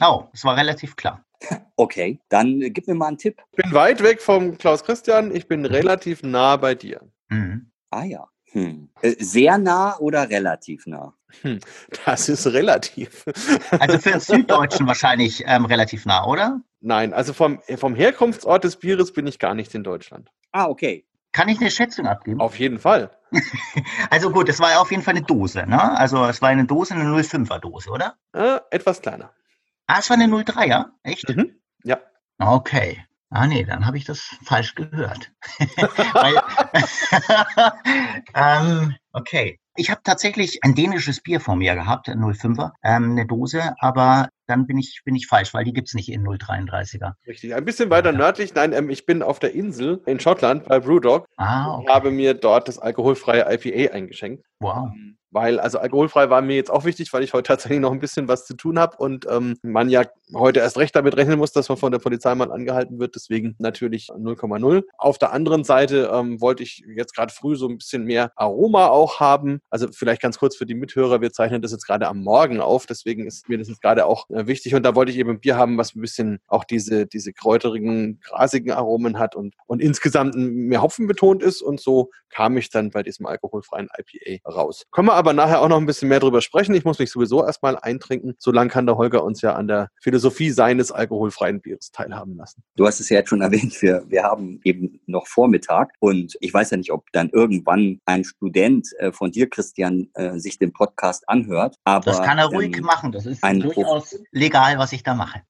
[0.00, 1.24] Oh, das war relativ klar.
[1.76, 3.42] Okay, dann äh, gib mir mal einen Tipp.
[3.52, 7.00] Ich bin weit weg vom Klaus Christian, ich bin relativ nah bei dir.
[7.28, 7.70] Mhm.
[7.90, 8.28] Ah ja.
[8.52, 8.90] Hm.
[9.00, 11.14] Äh, sehr nah oder relativ nah?
[11.42, 11.60] Hm.
[12.04, 13.24] Das ist relativ.
[13.78, 16.60] Also für den Süddeutschen wahrscheinlich ähm, relativ nah, oder?
[16.80, 20.30] Nein, also vom, vom Herkunftsort des Bieres bin ich gar nicht in Deutschland.
[20.50, 21.06] Ah, okay.
[21.32, 22.40] Kann ich eine Schätzung abgeben?
[22.40, 23.10] Auf jeden Fall.
[24.10, 25.96] also gut, es war ja auf jeden Fall eine Dose, ne?
[25.96, 28.16] Also es war eine Dose, eine 05er Dose, oder?
[28.32, 29.32] Äh, etwas kleiner.
[29.92, 30.84] Ah, es war eine 03er?
[31.02, 31.28] Echt?
[31.28, 31.60] Mhm.
[31.82, 31.98] Ja.
[32.38, 33.04] Okay.
[33.28, 35.32] Ah nee, dann habe ich das falsch gehört.
[36.12, 36.40] Weil,
[38.34, 39.58] ähm, okay.
[39.74, 44.28] Ich habe tatsächlich ein dänisches Bier vor mir gehabt, ein 05er, ähm, eine Dose, aber
[44.46, 47.14] dann bin ich, bin ich falsch, weil die gibt es nicht in 033er.
[47.26, 48.18] Richtig, ein bisschen weiter ja.
[48.18, 48.54] nördlich.
[48.54, 51.82] Nein, ähm, ich bin auf der Insel in Schottland bei Brewdog ah, okay.
[51.82, 54.44] und habe mir dort das alkoholfreie IPA eingeschenkt.
[54.60, 54.92] Wow.
[55.30, 58.28] Weil, also alkoholfrei war mir jetzt auch wichtig, weil ich heute tatsächlich noch ein bisschen
[58.28, 61.68] was zu tun habe und ähm, man ja heute erst recht damit rechnen muss, dass
[61.68, 63.14] man von der Polizei mal angehalten wird.
[63.14, 64.82] Deswegen natürlich 0,0.
[64.98, 68.88] Auf der anderen Seite ähm, wollte ich jetzt gerade früh so ein bisschen mehr Aroma
[68.88, 69.60] auch haben.
[69.70, 72.86] Also vielleicht ganz kurz für die Mithörer, wir zeichnen das jetzt gerade am Morgen auf,
[72.86, 74.74] deswegen ist mir das jetzt gerade auch äh, wichtig.
[74.74, 78.20] Und da wollte ich eben ein Bier haben, was ein bisschen auch diese, diese kräuterigen,
[78.20, 81.62] grasigen Aromen hat und, und insgesamt mehr Hopfen betont ist.
[81.62, 84.86] Und so kam ich dann bei diesem alkoholfreien IPA raus.
[84.90, 86.74] Können wir aber nachher auch noch ein bisschen mehr drüber sprechen.
[86.74, 88.36] Ich muss mich sowieso erstmal eintrinken.
[88.38, 92.62] Solange kann der Holger uns ja an der Philosophie seines alkoholfreien Bieres teilhaben lassen.
[92.76, 96.54] Du hast es ja jetzt schon erwähnt, wir, wir haben eben noch Vormittag und ich
[96.54, 100.72] weiß ja nicht, ob dann irgendwann ein Student äh, von dir, Christian, äh, sich den
[100.72, 101.76] Podcast anhört.
[101.84, 103.12] Aber, das kann er ruhig ähm, machen.
[103.12, 105.42] Das ist durchaus legal, was ich da mache.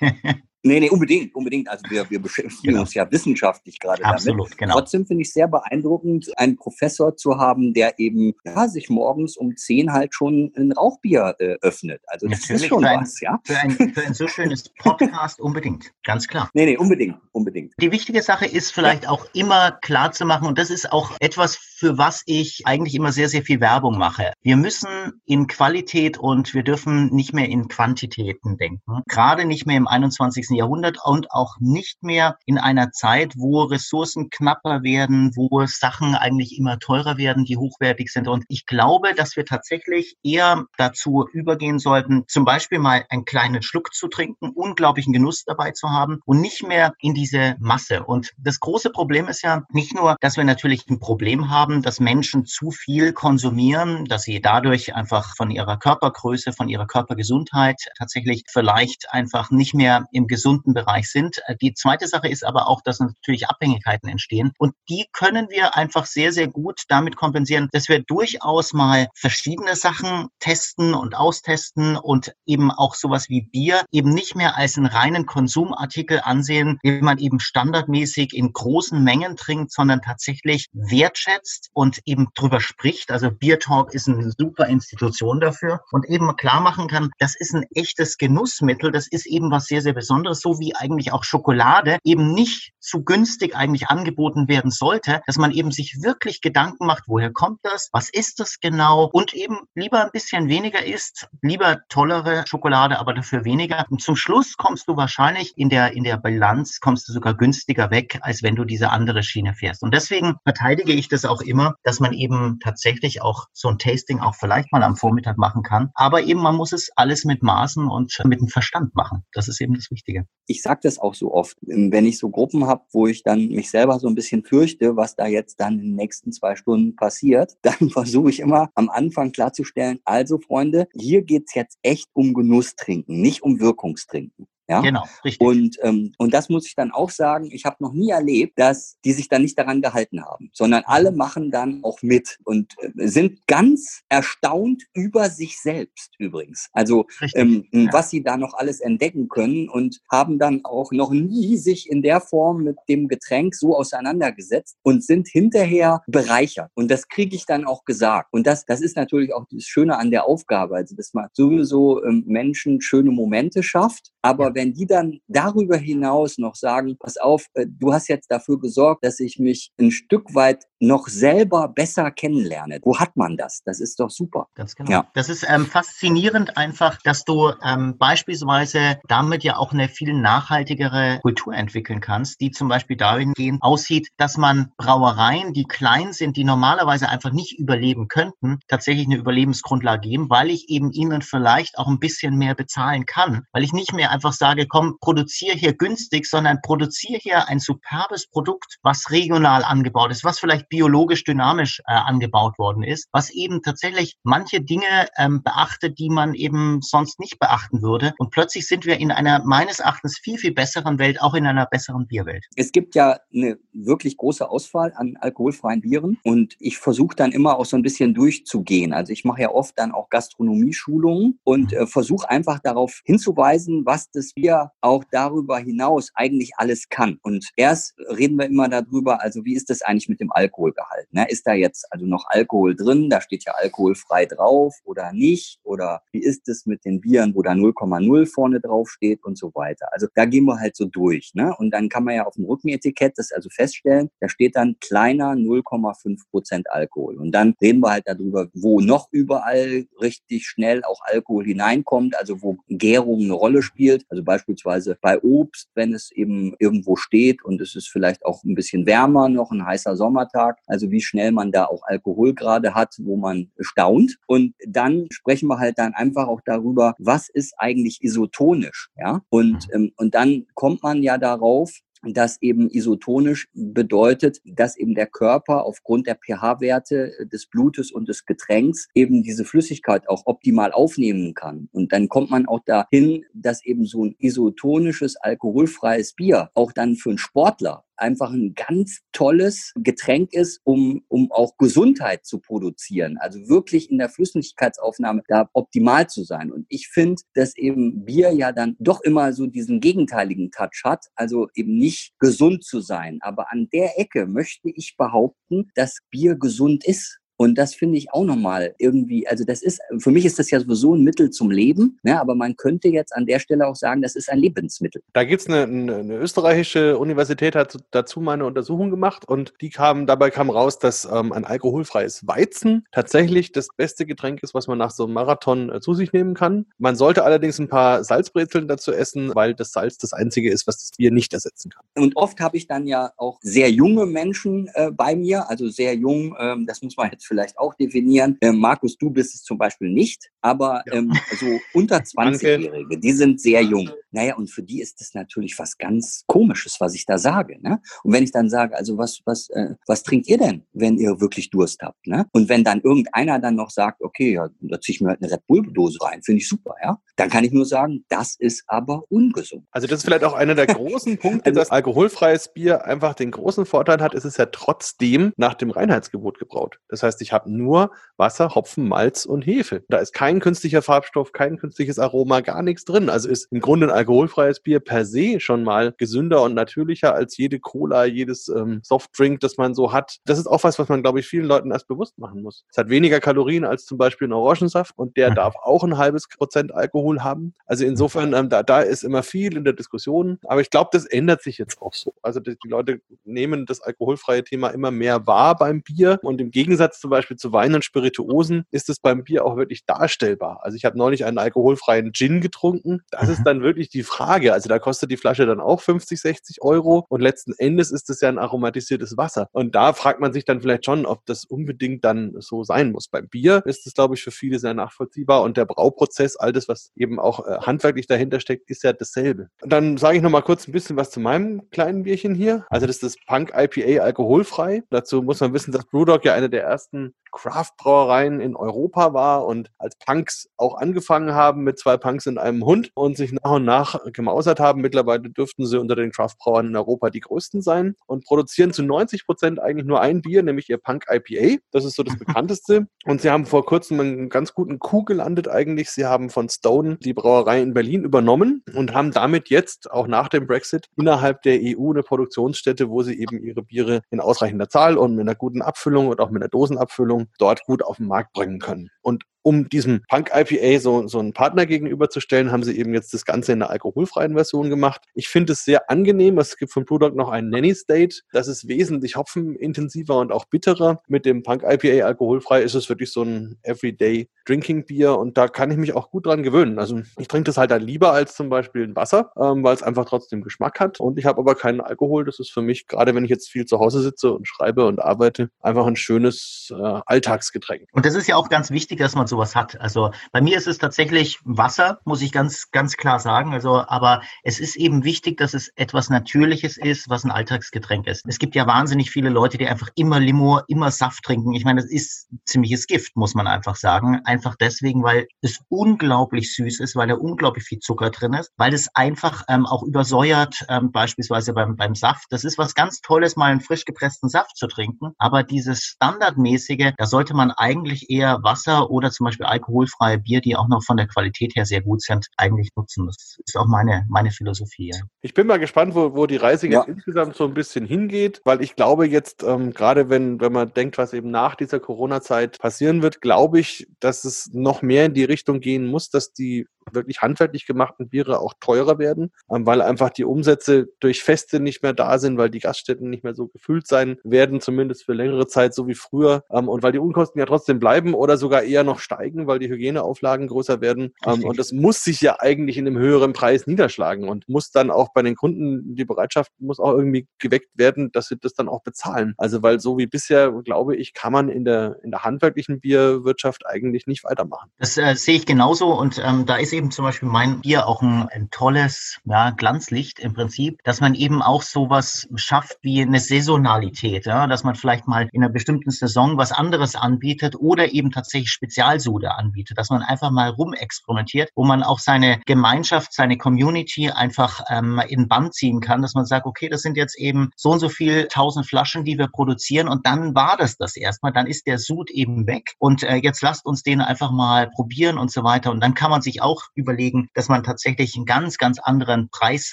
[0.64, 1.68] Nee, nee, unbedingt, unbedingt.
[1.68, 2.80] Also wir, wir beschäftigen genau.
[2.80, 4.58] uns ja wissenschaftlich gerade Absolut, damit.
[4.58, 4.74] Genau.
[4.74, 9.56] Trotzdem finde ich sehr beeindruckend, einen Professor zu haben, der eben ja, sich morgens um
[9.56, 12.02] zehn halt schon ein Rauchbier äh, öffnet.
[12.06, 13.38] Also das Natürlich ist schon ein, was, ja.
[13.44, 16.50] Für ein, für ein so schönes Podcast unbedingt, ganz klar.
[16.54, 17.74] Nee, nee, unbedingt, unbedingt.
[17.80, 19.10] Die wichtige Sache ist vielleicht ja.
[19.10, 23.12] auch immer klar zu machen, und das ist auch etwas, für was ich eigentlich immer
[23.12, 24.32] sehr, sehr viel Werbung mache.
[24.42, 24.88] Wir müssen
[25.24, 29.02] in Qualität und wir dürfen nicht mehr in Quantitäten denken.
[29.06, 30.47] Gerade nicht mehr im 21.
[30.56, 36.58] Jahrhundert und auch nicht mehr in einer Zeit, wo Ressourcen knapper werden, wo Sachen eigentlich
[36.58, 38.28] immer teurer werden, die hochwertig sind.
[38.28, 43.62] Und ich glaube, dass wir tatsächlich eher dazu übergehen sollten, zum Beispiel mal einen kleinen
[43.62, 48.04] Schluck zu trinken, unglaublichen Genuss dabei zu haben und nicht mehr in diese Masse.
[48.04, 52.00] Und das große Problem ist ja nicht nur, dass wir natürlich ein Problem haben, dass
[52.00, 58.44] Menschen zu viel konsumieren, dass sie dadurch einfach von ihrer Körpergröße, von ihrer Körpergesundheit tatsächlich
[58.48, 61.38] vielleicht einfach nicht mehr im gesunden Bereich sind.
[61.46, 65.76] Äh, die zweite Sache ist aber auch, dass natürlich Abhängigkeiten entstehen und die können wir
[65.76, 71.96] einfach sehr, sehr gut damit kompensieren, dass wir durchaus mal verschiedene Sachen testen und austesten
[71.96, 77.04] und eben auch sowas wie Bier eben nicht mehr als einen reinen Konsumartikel ansehen, den
[77.04, 83.10] man eben standardmäßig in großen Mengen trinkt, sondern tatsächlich wertschätzt und eben drüber spricht.
[83.10, 87.54] Also Beer Talk ist eine super Institution dafür und eben klar machen kann, das ist
[87.54, 91.24] ein echtes Genussmittel, das ist eben was sehr, sehr Besonderes insbesondere so wie eigentlich auch
[91.24, 96.86] Schokolade eben nicht zu günstig eigentlich angeboten werden sollte, dass man eben sich wirklich Gedanken
[96.86, 101.28] macht, woher kommt das, was ist das genau und eben lieber ein bisschen weniger isst,
[101.42, 103.84] lieber tollere Schokolade, aber dafür weniger.
[103.90, 107.90] Und zum Schluss kommst du wahrscheinlich in der, in der Bilanz, kommst du sogar günstiger
[107.90, 109.82] weg, als wenn du diese andere Schiene fährst.
[109.82, 114.20] Und deswegen verteidige ich das auch immer, dass man eben tatsächlich auch so ein Tasting
[114.20, 115.90] auch vielleicht mal am Vormittag machen kann.
[115.94, 119.24] Aber eben man muss es alles mit Maßen und mit dem Verstand machen.
[119.32, 120.17] Das ist eben das Wichtige.
[120.46, 123.70] Ich sage das auch so oft, wenn ich so Gruppen habe, wo ich dann mich
[123.70, 127.56] selber so ein bisschen fürchte, was da jetzt dann in den nächsten zwei Stunden passiert,
[127.62, 133.20] dann versuche ich immer am Anfang klarzustellen, also Freunde, hier geht's jetzt echt um Genusstrinken,
[133.20, 134.46] nicht um Wirkungstrinken.
[134.68, 134.80] Ja?
[134.80, 135.46] Genau, richtig.
[135.46, 138.98] Und, ähm, und das muss ich dann auch sagen, ich habe noch nie erlebt, dass
[139.04, 143.08] die sich dann nicht daran gehalten haben, sondern alle machen dann auch mit und äh,
[143.08, 146.68] sind ganz erstaunt über sich selbst übrigens.
[146.72, 147.88] Also ähm, ja.
[147.92, 152.02] was sie da noch alles entdecken können und haben dann auch noch nie sich in
[152.02, 156.70] der Form mit dem Getränk so auseinandergesetzt und sind hinterher bereichert.
[156.74, 158.28] Und das kriege ich dann auch gesagt.
[158.32, 162.04] Und das, das ist natürlich auch das Schöne an der Aufgabe, also dass man sowieso
[162.04, 167.46] ähm, Menschen schöne Momente schafft, aber wenn die dann darüber hinaus noch sagen, pass auf,
[167.54, 172.10] äh, du hast jetzt dafür gesorgt, dass ich mich ein Stück weit noch selber besser
[172.10, 172.78] kennenlerne.
[172.82, 173.62] Wo hat man das?
[173.64, 174.48] Das ist doch super.
[174.54, 174.90] Ganz genau.
[174.90, 175.06] Ja.
[175.14, 181.18] Das ist ähm, faszinierend einfach, dass du ähm, beispielsweise damit ja auch eine viel nachhaltigere
[181.22, 186.44] Kultur entwickeln kannst, die zum Beispiel dahingehend aussieht, dass man Brauereien, die klein sind, die
[186.44, 191.88] normalerweise einfach nicht überleben könnten, tatsächlich eine Überlebensgrundlage geben, weil ich eben ihnen vielleicht auch
[191.88, 196.26] ein bisschen mehr bezahlen kann, weil ich nicht mehr einfach sage, komm, produziere hier günstig,
[196.26, 201.92] sondern produziere hier ein superbes Produkt, was regional angebaut ist, was vielleicht biologisch dynamisch äh,
[201.92, 207.38] angebaut worden ist, was eben tatsächlich manche Dinge ähm, beachtet, die man eben sonst nicht
[207.38, 208.14] beachten würde.
[208.18, 211.66] Und plötzlich sind wir in einer meines Erachtens viel, viel besseren Welt, auch in einer
[211.66, 212.44] besseren Bierwelt.
[212.56, 217.58] Es gibt ja eine wirklich große Auswahl an alkoholfreien Bieren und ich versuche dann immer
[217.58, 218.92] auch so ein bisschen durchzugehen.
[218.92, 224.10] Also ich mache ja oft dann auch Gastronomieschulungen und äh, versuche einfach darauf hinzuweisen, was
[224.10, 227.18] das Bier auch darüber hinaus eigentlich alles kann.
[227.22, 230.57] Und erst reden wir immer darüber, also wie ist das eigentlich mit dem Alkohol?
[230.58, 231.06] Alkoholgehalt.
[231.12, 231.26] Ne?
[231.28, 233.08] Ist da jetzt also noch Alkohol drin?
[233.10, 235.60] Da steht ja alkoholfrei drauf oder nicht?
[235.62, 239.52] Oder wie ist es mit den Bieren, wo da 0,0 vorne drauf steht und so
[239.54, 239.88] weiter?
[239.92, 241.32] Also da gehen wir halt so durch.
[241.34, 241.54] Ne?
[241.58, 245.32] Und dann kann man ja auf dem Rückenetikett das also feststellen, da steht dann kleiner
[245.32, 247.16] 0,5 Prozent Alkohol.
[247.16, 252.42] Und dann reden wir halt darüber, wo noch überall richtig schnell auch Alkohol hineinkommt, also
[252.42, 254.04] wo Gärung eine Rolle spielt.
[254.08, 258.54] Also beispielsweise bei Obst, wenn es eben irgendwo steht und es ist vielleicht auch ein
[258.54, 262.74] bisschen wärmer noch, ein heißer Sommertag, Tag, also wie schnell man da auch Alkohol gerade
[262.74, 264.16] hat, wo man staunt.
[264.26, 269.22] Und dann sprechen wir halt dann einfach auch darüber, was ist eigentlich isotonisch, ja?
[269.30, 275.08] Und, ähm, und dann kommt man ja darauf, dass eben isotonisch bedeutet, dass eben der
[275.08, 281.34] Körper aufgrund der pH-Werte des Blutes und des Getränks eben diese Flüssigkeit auch optimal aufnehmen
[281.34, 281.68] kann.
[281.72, 286.94] Und dann kommt man auch dahin, dass eben so ein isotonisches, alkoholfreies Bier auch dann
[286.94, 293.16] für einen Sportler einfach ein ganz tolles Getränk ist, um, um auch Gesundheit zu produzieren.
[293.18, 296.52] Also wirklich in der Flüssigkeitsaufnahme da optimal zu sein.
[296.52, 301.06] Und ich finde, dass eben Bier ja dann doch immer so diesen gegenteiligen Touch hat,
[301.14, 303.18] also eben nicht gesund zu sein.
[303.20, 307.18] Aber an der Ecke möchte ich behaupten, dass Bier gesund ist.
[307.38, 310.58] Und das finde ich auch nochmal irgendwie, also das ist, für mich ist das ja
[310.58, 312.20] sowieso ein Mittel zum Leben, ne?
[312.20, 315.02] aber man könnte jetzt an der Stelle auch sagen, das ist ein Lebensmittel.
[315.12, 319.70] Da gibt es eine, eine, österreichische Universität, hat dazu mal eine Untersuchung gemacht und die
[319.70, 324.66] kam, dabei kam raus, dass ähm, ein alkoholfreies Weizen tatsächlich das beste Getränk ist, was
[324.66, 326.66] man nach so einem Marathon äh, zu sich nehmen kann.
[326.76, 330.78] Man sollte allerdings ein paar Salzbrezeln dazu essen, weil das Salz das einzige ist, was
[330.78, 331.84] das Bier nicht ersetzen kann.
[331.94, 335.94] Und oft habe ich dann ja auch sehr junge Menschen äh, bei mir, also sehr
[335.94, 338.36] jung, ähm, das muss man jetzt vielleicht auch definieren.
[338.40, 340.94] Ähm, Markus, du bist es zum Beispiel nicht, aber ja.
[340.94, 343.90] ähm, so unter 20-Jährige, die sind sehr jung.
[344.10, 347.60] Naja, und für die ist das natürlich was ganz Komisches, was ich da sage.
[347.60, 347.80] Ne?
[348.02, 351.20] Und wenn ich dann sage, also was, was, äh, was trinkt ihr denn, wenn ihr
[351.20, 352.06] wirklich Durst habt?
[352.06, 352.26] Ne?
[352.32, 355.30] Und wenn dann irgendeiner dann noch sagt, okay, ja, da ziehe ich mir halt eine
[355.30, 359.04] Red Bull-Dose rein, finde ich super, ja, dann kann ich nur sagen, das ist aber
[359.10, 359.66] ungesund.
[359.70, 363.30] Also das ist vielleicht auch einer der großen Punkte, also, dass alkoholfreies Bier einfach den
[363.30, 366.78] großen Vorteil hat, ist es ja trotzdem nach dem Reinheitsgebot gebraut.
[366.88, 369.84] Das heißt, heißt, ich habe nur Wasser, Hopfen, Malz und Hefe.
[369.88, 373.10] Da ist kein künstlicher Farbstoff, kein künstliches Aroma, gar nichts drin.
[373.10, 377.36] Also ist im Grunde ein alkoholfreies Bier per se schon mal gesünder und natürlicher als
[377.36, 380.18] jede Cola, jedes ähm, Softdrink, das man so hat.
[380.24, 382.64] Das ist auch was, was man, glaube ich, vielen Leuten erst bewusst machen muss.
[382.70, 385.34] Es hat weniger Kalorien als zum Beispiel ein Orangensaft und der mhm.
[385.36, 387.54] darf auch ein halbes Prozent Alkohol haben.
[387.66, 390.38] Also insofern, ähm, da, da ist immer viel in der Diskussion.
[390.44, 392.14] Aber ich glaube, das ändert sich jetzt auch so.
[392.22, 396.50] Also die, die Leute nehmen das alkoholfreie Thema immer mehr wahr beim Bier und im
[396.50, 400.60] Gegensatz zum Beispiel zu Wein und Spirituosen ist es beim Bier auch wirklich darstellbar.
[400.62, 403.00] Also ich habe neulich einen alkoholfreien Gin getrunken.
[403.10, 403.44] Das ist mhm.
[403.44, 404.52] dann wirklich die Frage.
[404.52, 408.20] Also da kostet die Flasche dann auch 50, 60 Euro und letzten Endes ist es
[408.20, 409.48] ja ein aromatisiertes Wasser.
[409.52, 413.08] Und da fragt man sich dann vielleicht schon, ob das unbedingt dann so sein muss.
[413.08, 416.68] Beim Bier ist es, glaube ich, für viele sehr nachvollziehbar und der Brauprozess, all das,
[416.68, 419.48] was eben auch äh, handwerklich dahinter steckt, ist ja dasselbe.
[419.62, 422.66] Und dann sage ich noch mal kurz ein bisschen was zu meinem kleinen Bierchen hier.
[422.68, 424.82] Also das ist das Punk IPA alkoholfrei.
[424.90, 426.97] Dazu muss man wissen, dass Brewdog ja eine der ersten
[427.32, 432.64] Craft-Brauereien in Europa war und als Punks auch angefangen haben mit zwei Punks in einem
[432.64, 434.80] Hund und sich nach und nach gemausert haben.
[434.80, 439.26] Mittlerweile dürften sie unter den Craft-Brauern in Europa die größten sein und produzieren zu 90
[439.26, 441.60] Prozent eigentlich nur ein Bier, nämlich ihr Punk IPA.
[441.70, 442.86] Das ist so das bekannteste.
[443.04, 445.90] Und sie haben vor kurzem einen ganz guten Coup gelandet eigentlich.
[445.90, 450.28] Sie haben von Stone die Brauerei in Berlin übernommen und haben damit jetzt auch nach
[450.28, 454.96] dem Brexit innerhalb der EU eine Produktionsstätte, wo sie eben ihre Biere in ausreichender Zahl
[454.96, 458.32] und mit einer guten Abfüllung und auch mit einer Dosenabfüllung dort gut auf den Markt
[458.32, 458.90] bringen können.
[459.02, 463.24] Und um diesem Punk IPA so, so einen Partner gegenüberzustellen, haben sie eben jetzt das
[463.24, 465.00] Ganze in einer alkoholfreien Version gemacht.
[465.14, 466.36] Ich finde es sehr angenehm.
[466.36, 468.16] Es gibt von Brewdog noch einen Nanny State.
[468.30, 471.00] Das ist wesentlich hopfenintensiver und auch bitterer.
[471.08, 475.48] Mit dem Punk IPA alkoholfrei ist es wirklich so ein Everyday Drinking Bier und da
[475.48, 476.78] kann ich mich auch gut dran gewöhnen.
[476.78, 479.82] Also ich trinke das halt dann lieber als zum Beispiel ein Wasser, ähm, weil es
[479.82, 481.00] einfach trotzdem Geschmack hat.
[481.00, 482.24] Und ich habe aber keinen Alkohol.
[482.24, 485.00] Das ist für mich, gerade wenn ich jetzt viel zu Hause sitze und schreibe und
[485.00, 487.88] arbeite, einfach ein schönes äh, Alltagsgetränk.
[487.92, 489.80] Und das ist ja auch ganz wichtig, dass man sowas hat.
[489.80, 493.52] Also bei mir ist es tatsächlich Wasser, muss ich ganz, ganz klar sagen.
[493.52, 498.24] Also, aber es ist eben wichtig, dass es etwas Natürliches ist, was ein Alltagsgetränk ist.
[498.26, 501.54] Es gibt ja wahnsinnig viele Leute, die einfach immer Limo, immer Saft trinken.
[501.54, 504.20] Ich meine, das ist ziemliches Gift, muss man einfach sagen.
[504.24, 508.74] Einfach deswegen, weil es unglaublich süß ist, weil da unglaublich viel Zucker drin ist, weil
[508.74, 512.26] es einfach ähm, auch übersäuert, ähm, beispielsweise beim, beim Saft.
[512.30, 515.12] Das ist was ganz Tolles, mal einen frisch gepressten Saft zu trinken.
[515.18, 520.56] Aber dieses Standardmäßige, da sollte man eigentlich eher Wasser oder zum Beispiel alkoholfreie Bier, die
[520.56, 523.06] auch noch von der Qualität her sehr gut sind, eigentlich nutzen.
[523.06, 524.92] Das ist auch meine, meine Philosophie.
[525.20, 526.82] Ich bin mal gespannt, wo, wo die Reise ja.
[526.82, 530.96] insgesamt so ein bisschen hingeht, weil ich glaube jetzt, ähm, gerade wenn, wenn man denkt,
[530.98, 535.24] was eben nach dieser Corona-Zeit passieren wird, glaube ich, dass es noch mehr in die
[535.24, 540.10] Richtung gehen muss, dass die wirklich handwerklich gemachten Biere auch teurer werden, ähm, weil einfach
[540.10, 543.86] die Umsätze durch Feste nicht mehr da sind, weil die Gaststätten nicht mehr so gefüllt
[543.86, 547.46] sein werden, zumindest für längere Zeit, so wie früher, ähm, und weil die Unkosten ja
[547.46, 551.14] trotzdem bleiben oder sogar eher noch steigen, weil die Hygieneauflagen größer werden.
[551.24, 554.90] Ähm, und das muss sich ja eigentlich in einem höheren Preis niederschlagen und muss dann
[554.90, 558.68] auch bei den Kunden, die Bereitschaft muss auch irgendwie geweckt werden, dass sie das dann
[558.68, 559.34] auch bezahlen.
[559.38, 563.66] Also weil so wie bisher, glaube ich, kann man in der, in der handwerklichen Bierwirtschaft
[563.66, 564.70] eigentlich nicht weitermachen.
[564.78, 568.02] Das äh, sehe ich genauso und ähm, da ist eben zum Beispiel mein Bier auch
[568.02, 573.20] ein, ein tolles ja, Glanzlicht im Prinzip, dass man eben auch sowas schafft wie eine
[573.20, 578.10] Saisonalität, ja, dass man vielleicht mal in einer bestimmten Saison was anderes anbietet oder eben
[578.10, 578.50] tatsächlich
[578.98, 584.60] Spezialsude anbietet, dass man einfach mal rumexperimentiert, wo man auch seine Gemeinschaft, seine Community einfach
[584.68, 587.78] ähm, in Band ziehen kann, dass man sagt, okay, das sind jetzt eben so und
[587.78, 591.66] so viel tausend Flaschen, die wir produzieren und dann war das das erstmal, dann ist
[591.66, 595.44] der Sud eben weg und äh, jetzt lasst uns den einfach mal probieren und so
[595.44, 599.28] weiter und dann kann man sich auch überlegen, dass man tatsächlich einen ganz, ganz anderen
[599.30, 599.72] Preis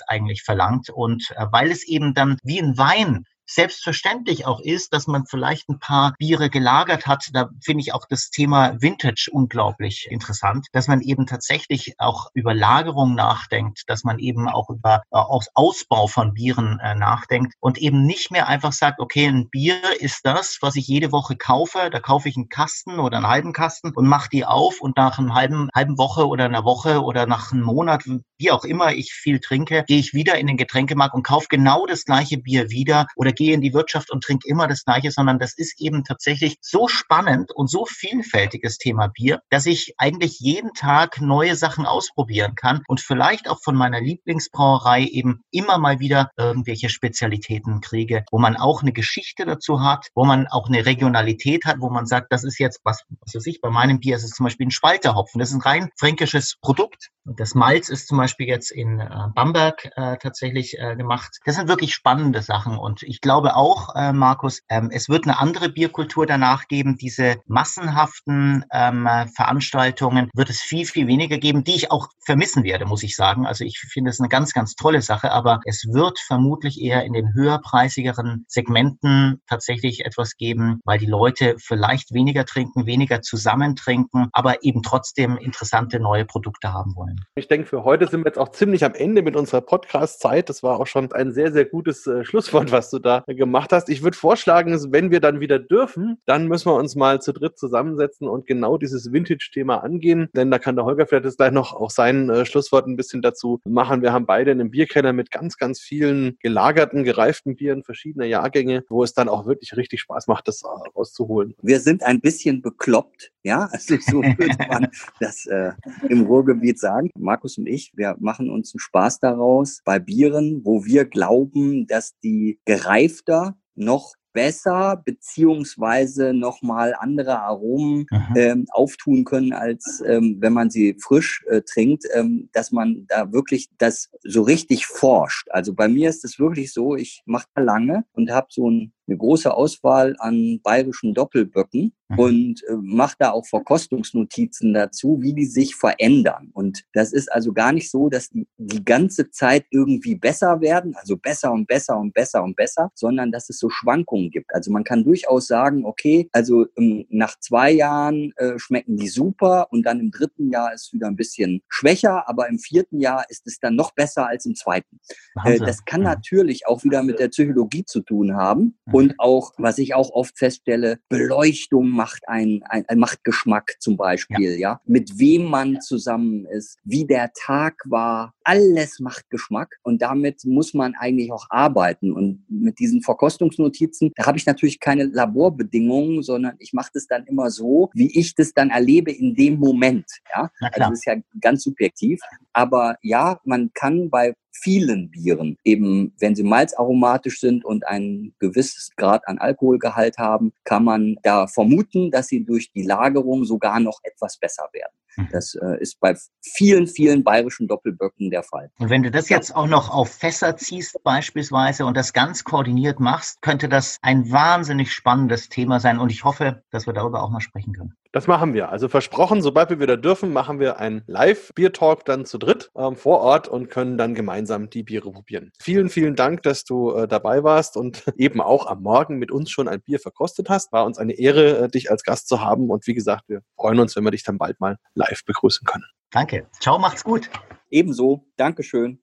[0.07, 0.89] eigentlich verlangt.
[0.89, 5.69] Und äh, weil es eben dann wie ein Wein selbstverständlich auch ist, dass man vielleicht
[5.69, 7.29] ein paar Biere gelagert hat.
[7.33, 12.53] Da finde ich auch das Thema Vintage unglaublich interessant, dass man eben tatsächlich auch über
[12.53, 15.17] Lagerung nachdenkt, dass man eben auch über äh,
[15.53, 20.21] Ausbau von Bieren äh, nachdenkt und eben nicht mehr einfach sagt, okay, ein Bier ist
[20.25, 21.89] das, was ich jede Woche kaufe.
[21.91, 25.19] Da kaufe ich einen Kasten oder einen halben Kasten und mache die auf und nach
[25.19, 28.03] einer halben, halben Woche oder einer Woche oder nach einem Monat,
[28.37, 31.85] wie auch immer ich viel trinke, gehe ich wieder in den Getränkemarkt und kaufe genau
[31.85, 35.39] das gleiche Bier wieder oder gehe in die Wirtschaft und trinke immer das Gleiche, sondern
[35.39, 40.73] das ist eben tatsächlich so spannend und so vielfältiges Thema Bier, dass ich eigentlich jeden
[40.73, 46.31] Tag neue Sachen ausprobieren kann und vielleicht auch von meiner Lieblingsbrauerei eben immer mal wieder
[46.37, 51.65] irgendwelche Spezialitäten kriege, wo man auch eine Geschichte dazu hat, wo man auch eine Regionalität
[51.65, 54.23] hat, wo man sagt, das ist jetzt was, was weiß ich, bei meinem Bier ist
[54.23, 55.39] es zum Beispiel ein Spalterhopfen.
[55.39, 57.09] Das ist ein rein fränkisches Produkt.
[57.25, 61.39] Das Malz ist zum Beispiel jetzt in äh, Bamberg äh, tatsächlich äh, gemacht.
[61.45, 65.39] Das sind wirklich spannende Sachen und ich glaube auch, äh, Markus, ähm, es wird eine
[65.39, 66.95] andere Bierkultur danach geben.
[66.95, 72.85] Diese massenhaften ähm, Veranstaltungen wird es viel, viel weniger geben, die ich auch vermissen werde,
[72.85, 73.47] muss ich sagen.
[73.47, 77.13] Also ich finde es eine ganz, ganz tolle Sache, aber es wird vermutlich eher in
[77.13, 84.29] den höherpreisigeren Segmenten tatsächlich etwas geben, weil die Leute vielleicht weniger trinken, weniger zusammen trinken,
[84.33, 87.25] aber eben trotzdem interessante neue Produkte haben wollen.
[87.33, 90.47] Ich denke, für heute sind wir jetzt auch ziemlich am Ende mit unserer Podcast-Zeit.
[90.49, 93.89] Das war auch schon ein sehr, sehr gutes äh, Schlusswort, was du da gemacht hast.
[93.89, 97.57] Ich würde vorschlagen, wenn wir dann wieder dürfen, dann müssen wir uns mal zu dritt
[97.57, 100.29] zusammensetzen und genau dieses Vintage-Thema angehen.
[100.35, 103.21] Denn da kann der Holger vielleicht jetzt gleich noch auch sein äh, Schlusswort ein bisschen
[103.21, 104.01] dazu machen.
[104.01, 109.03] Wir haben beide einen Bierkeller mit ganz, ganz vielen gelagerten, gereiften Bieren verschiedener Jahrgänge, wo
[109.03, 111.55] es dann auch wirklich richtig Spaß macht, das äh, rauszuholen.
[111.61, 114.87] Wir sind ein bisschen bekloppt, ja, also so würde man
[115.19, 115.71] das äh,
[116.09, 117.09] im Ruhrgebiet sagen.
[117.15, 122.17] Markus und ich, wir machen uns einen Spaß daraus bei Bieren, wo wir glauben, dass
[122.19, 130.69] die gereifter noch besser beziehungsweise nochmal andere Aromen ähm, auftun können, als ähm, wenn man
[130.69, 135.47] sie frisch äh, trinkt, ähm, dass man da wirklich das so richtig forscht.
[135.51, 139.17] Also bei mir ist es wirklich so, ich mache lange und habe so ein eine
[139.17, 142.19] große Auswahl an bayerischen Doppelböcken mhm.
[142.19, 146.49] und äh, mache da auch Verkostungsnotizen dazu, wie die sich verändern.
[146.53, 150.95] Und das ist also gar nicht so, dass die die ganze Zeit irgendwie besser werden,
[150.95, 154.53] also besser und besser und besser und besser, sondern dass es so Schwankungen gibt.
[154.53, 159.67] Also man kann durchaus sagen, okay, also ähm, nach zwei Jahren äh, schmecken die super
[159.71, 163.47] und dann im dritten Jahr ist wieder ein bisschen schwächer, aber im vierten Jahr ist
[163.47, 164.99] es dann noch besser als im zweiten.
[165.43, 168.77] Äh, das kann natürlich auch wieder mit der Psychologie zu tun haben.
[168.95, 173.97] Und auch, was ich auch oft feststelle, Beleuchtung macht ein, ein, ein macht Geschmack zum
[173.97, 174.57] Beispiel, ja.
[174.57, 174.81] ja.
[174.85, 180.73] Mit wem man zusammen ist, wie der Tag war, alles macht Geschmack und damit muss
[180.73, 182.13] man eigentlich auch arbeiten.
[182.13, 187.25] Und mit diesen Verkostungsnotizen, da habe ich natürlich keine Laborbedingungen, sondern ich mache das dann
[187.25, 190.05] immer so, wie ich das dann erlebe in dem Moment.
[190.33, 192.19] Ja, also das ist ja ganz subjektiv.
[192.55, 198.91] Aber ja, man kann bei vielen Bieren, eben wenn sie malzaromatisch sind und ein gewisses
[198.95, 203.99] Grad an Alkoholgehalt haben, kann man da vermuten, dass sie durch die Lagerung sogar noch
[204.03, 204.95] etwas besser werden.
[205.17, 205.27] Mhm.
[205.33, 208.71] Das äh, ist bei vielen, vielen bayerischen Doppelböcken der Fall.
[208.79, 213.01] Und wenn du das jetzt auch noch auf Fässer ziehst beispielsweise und das ganz koordiniert
[213.01, 217.29] machst, könnte das ein wahnsinnig spannendes Thema sein und ich hoffe, dass wir darüber auch
[217.29, 217.97] mal sprechen können.
[218.15, 218.69] Das machen wir.
[218.69, 223.19] Also versprochen, sobald wir wieder dürfen, machen wir einen Live-Bier-Talk dann zu dritt ähm, vor
[223.19, 225.51] Ort und können dann gemeinsam die Biere probieren.
[225.59, 229.51] Vielen, vielen Dank, dass du äh, dabei warst und eben auch am Morgen mit uns
[229.51, 230.71] schon ein Bier verkostet hast.
[230.71, 232.69] War uns eine Ehre, äh, dich als Gast zu haben.
[232.69, 235.83] Und wie gesagt, wir freuen uns, wenn wir dich dann bald mal live begrüßen können.
[236.09, 236.47] Danke.
[236.61, 237.29] Ciao, macht's gut.
[237.69, 238.23] Ebenso.
[238.37, 239.01] Dankeschön.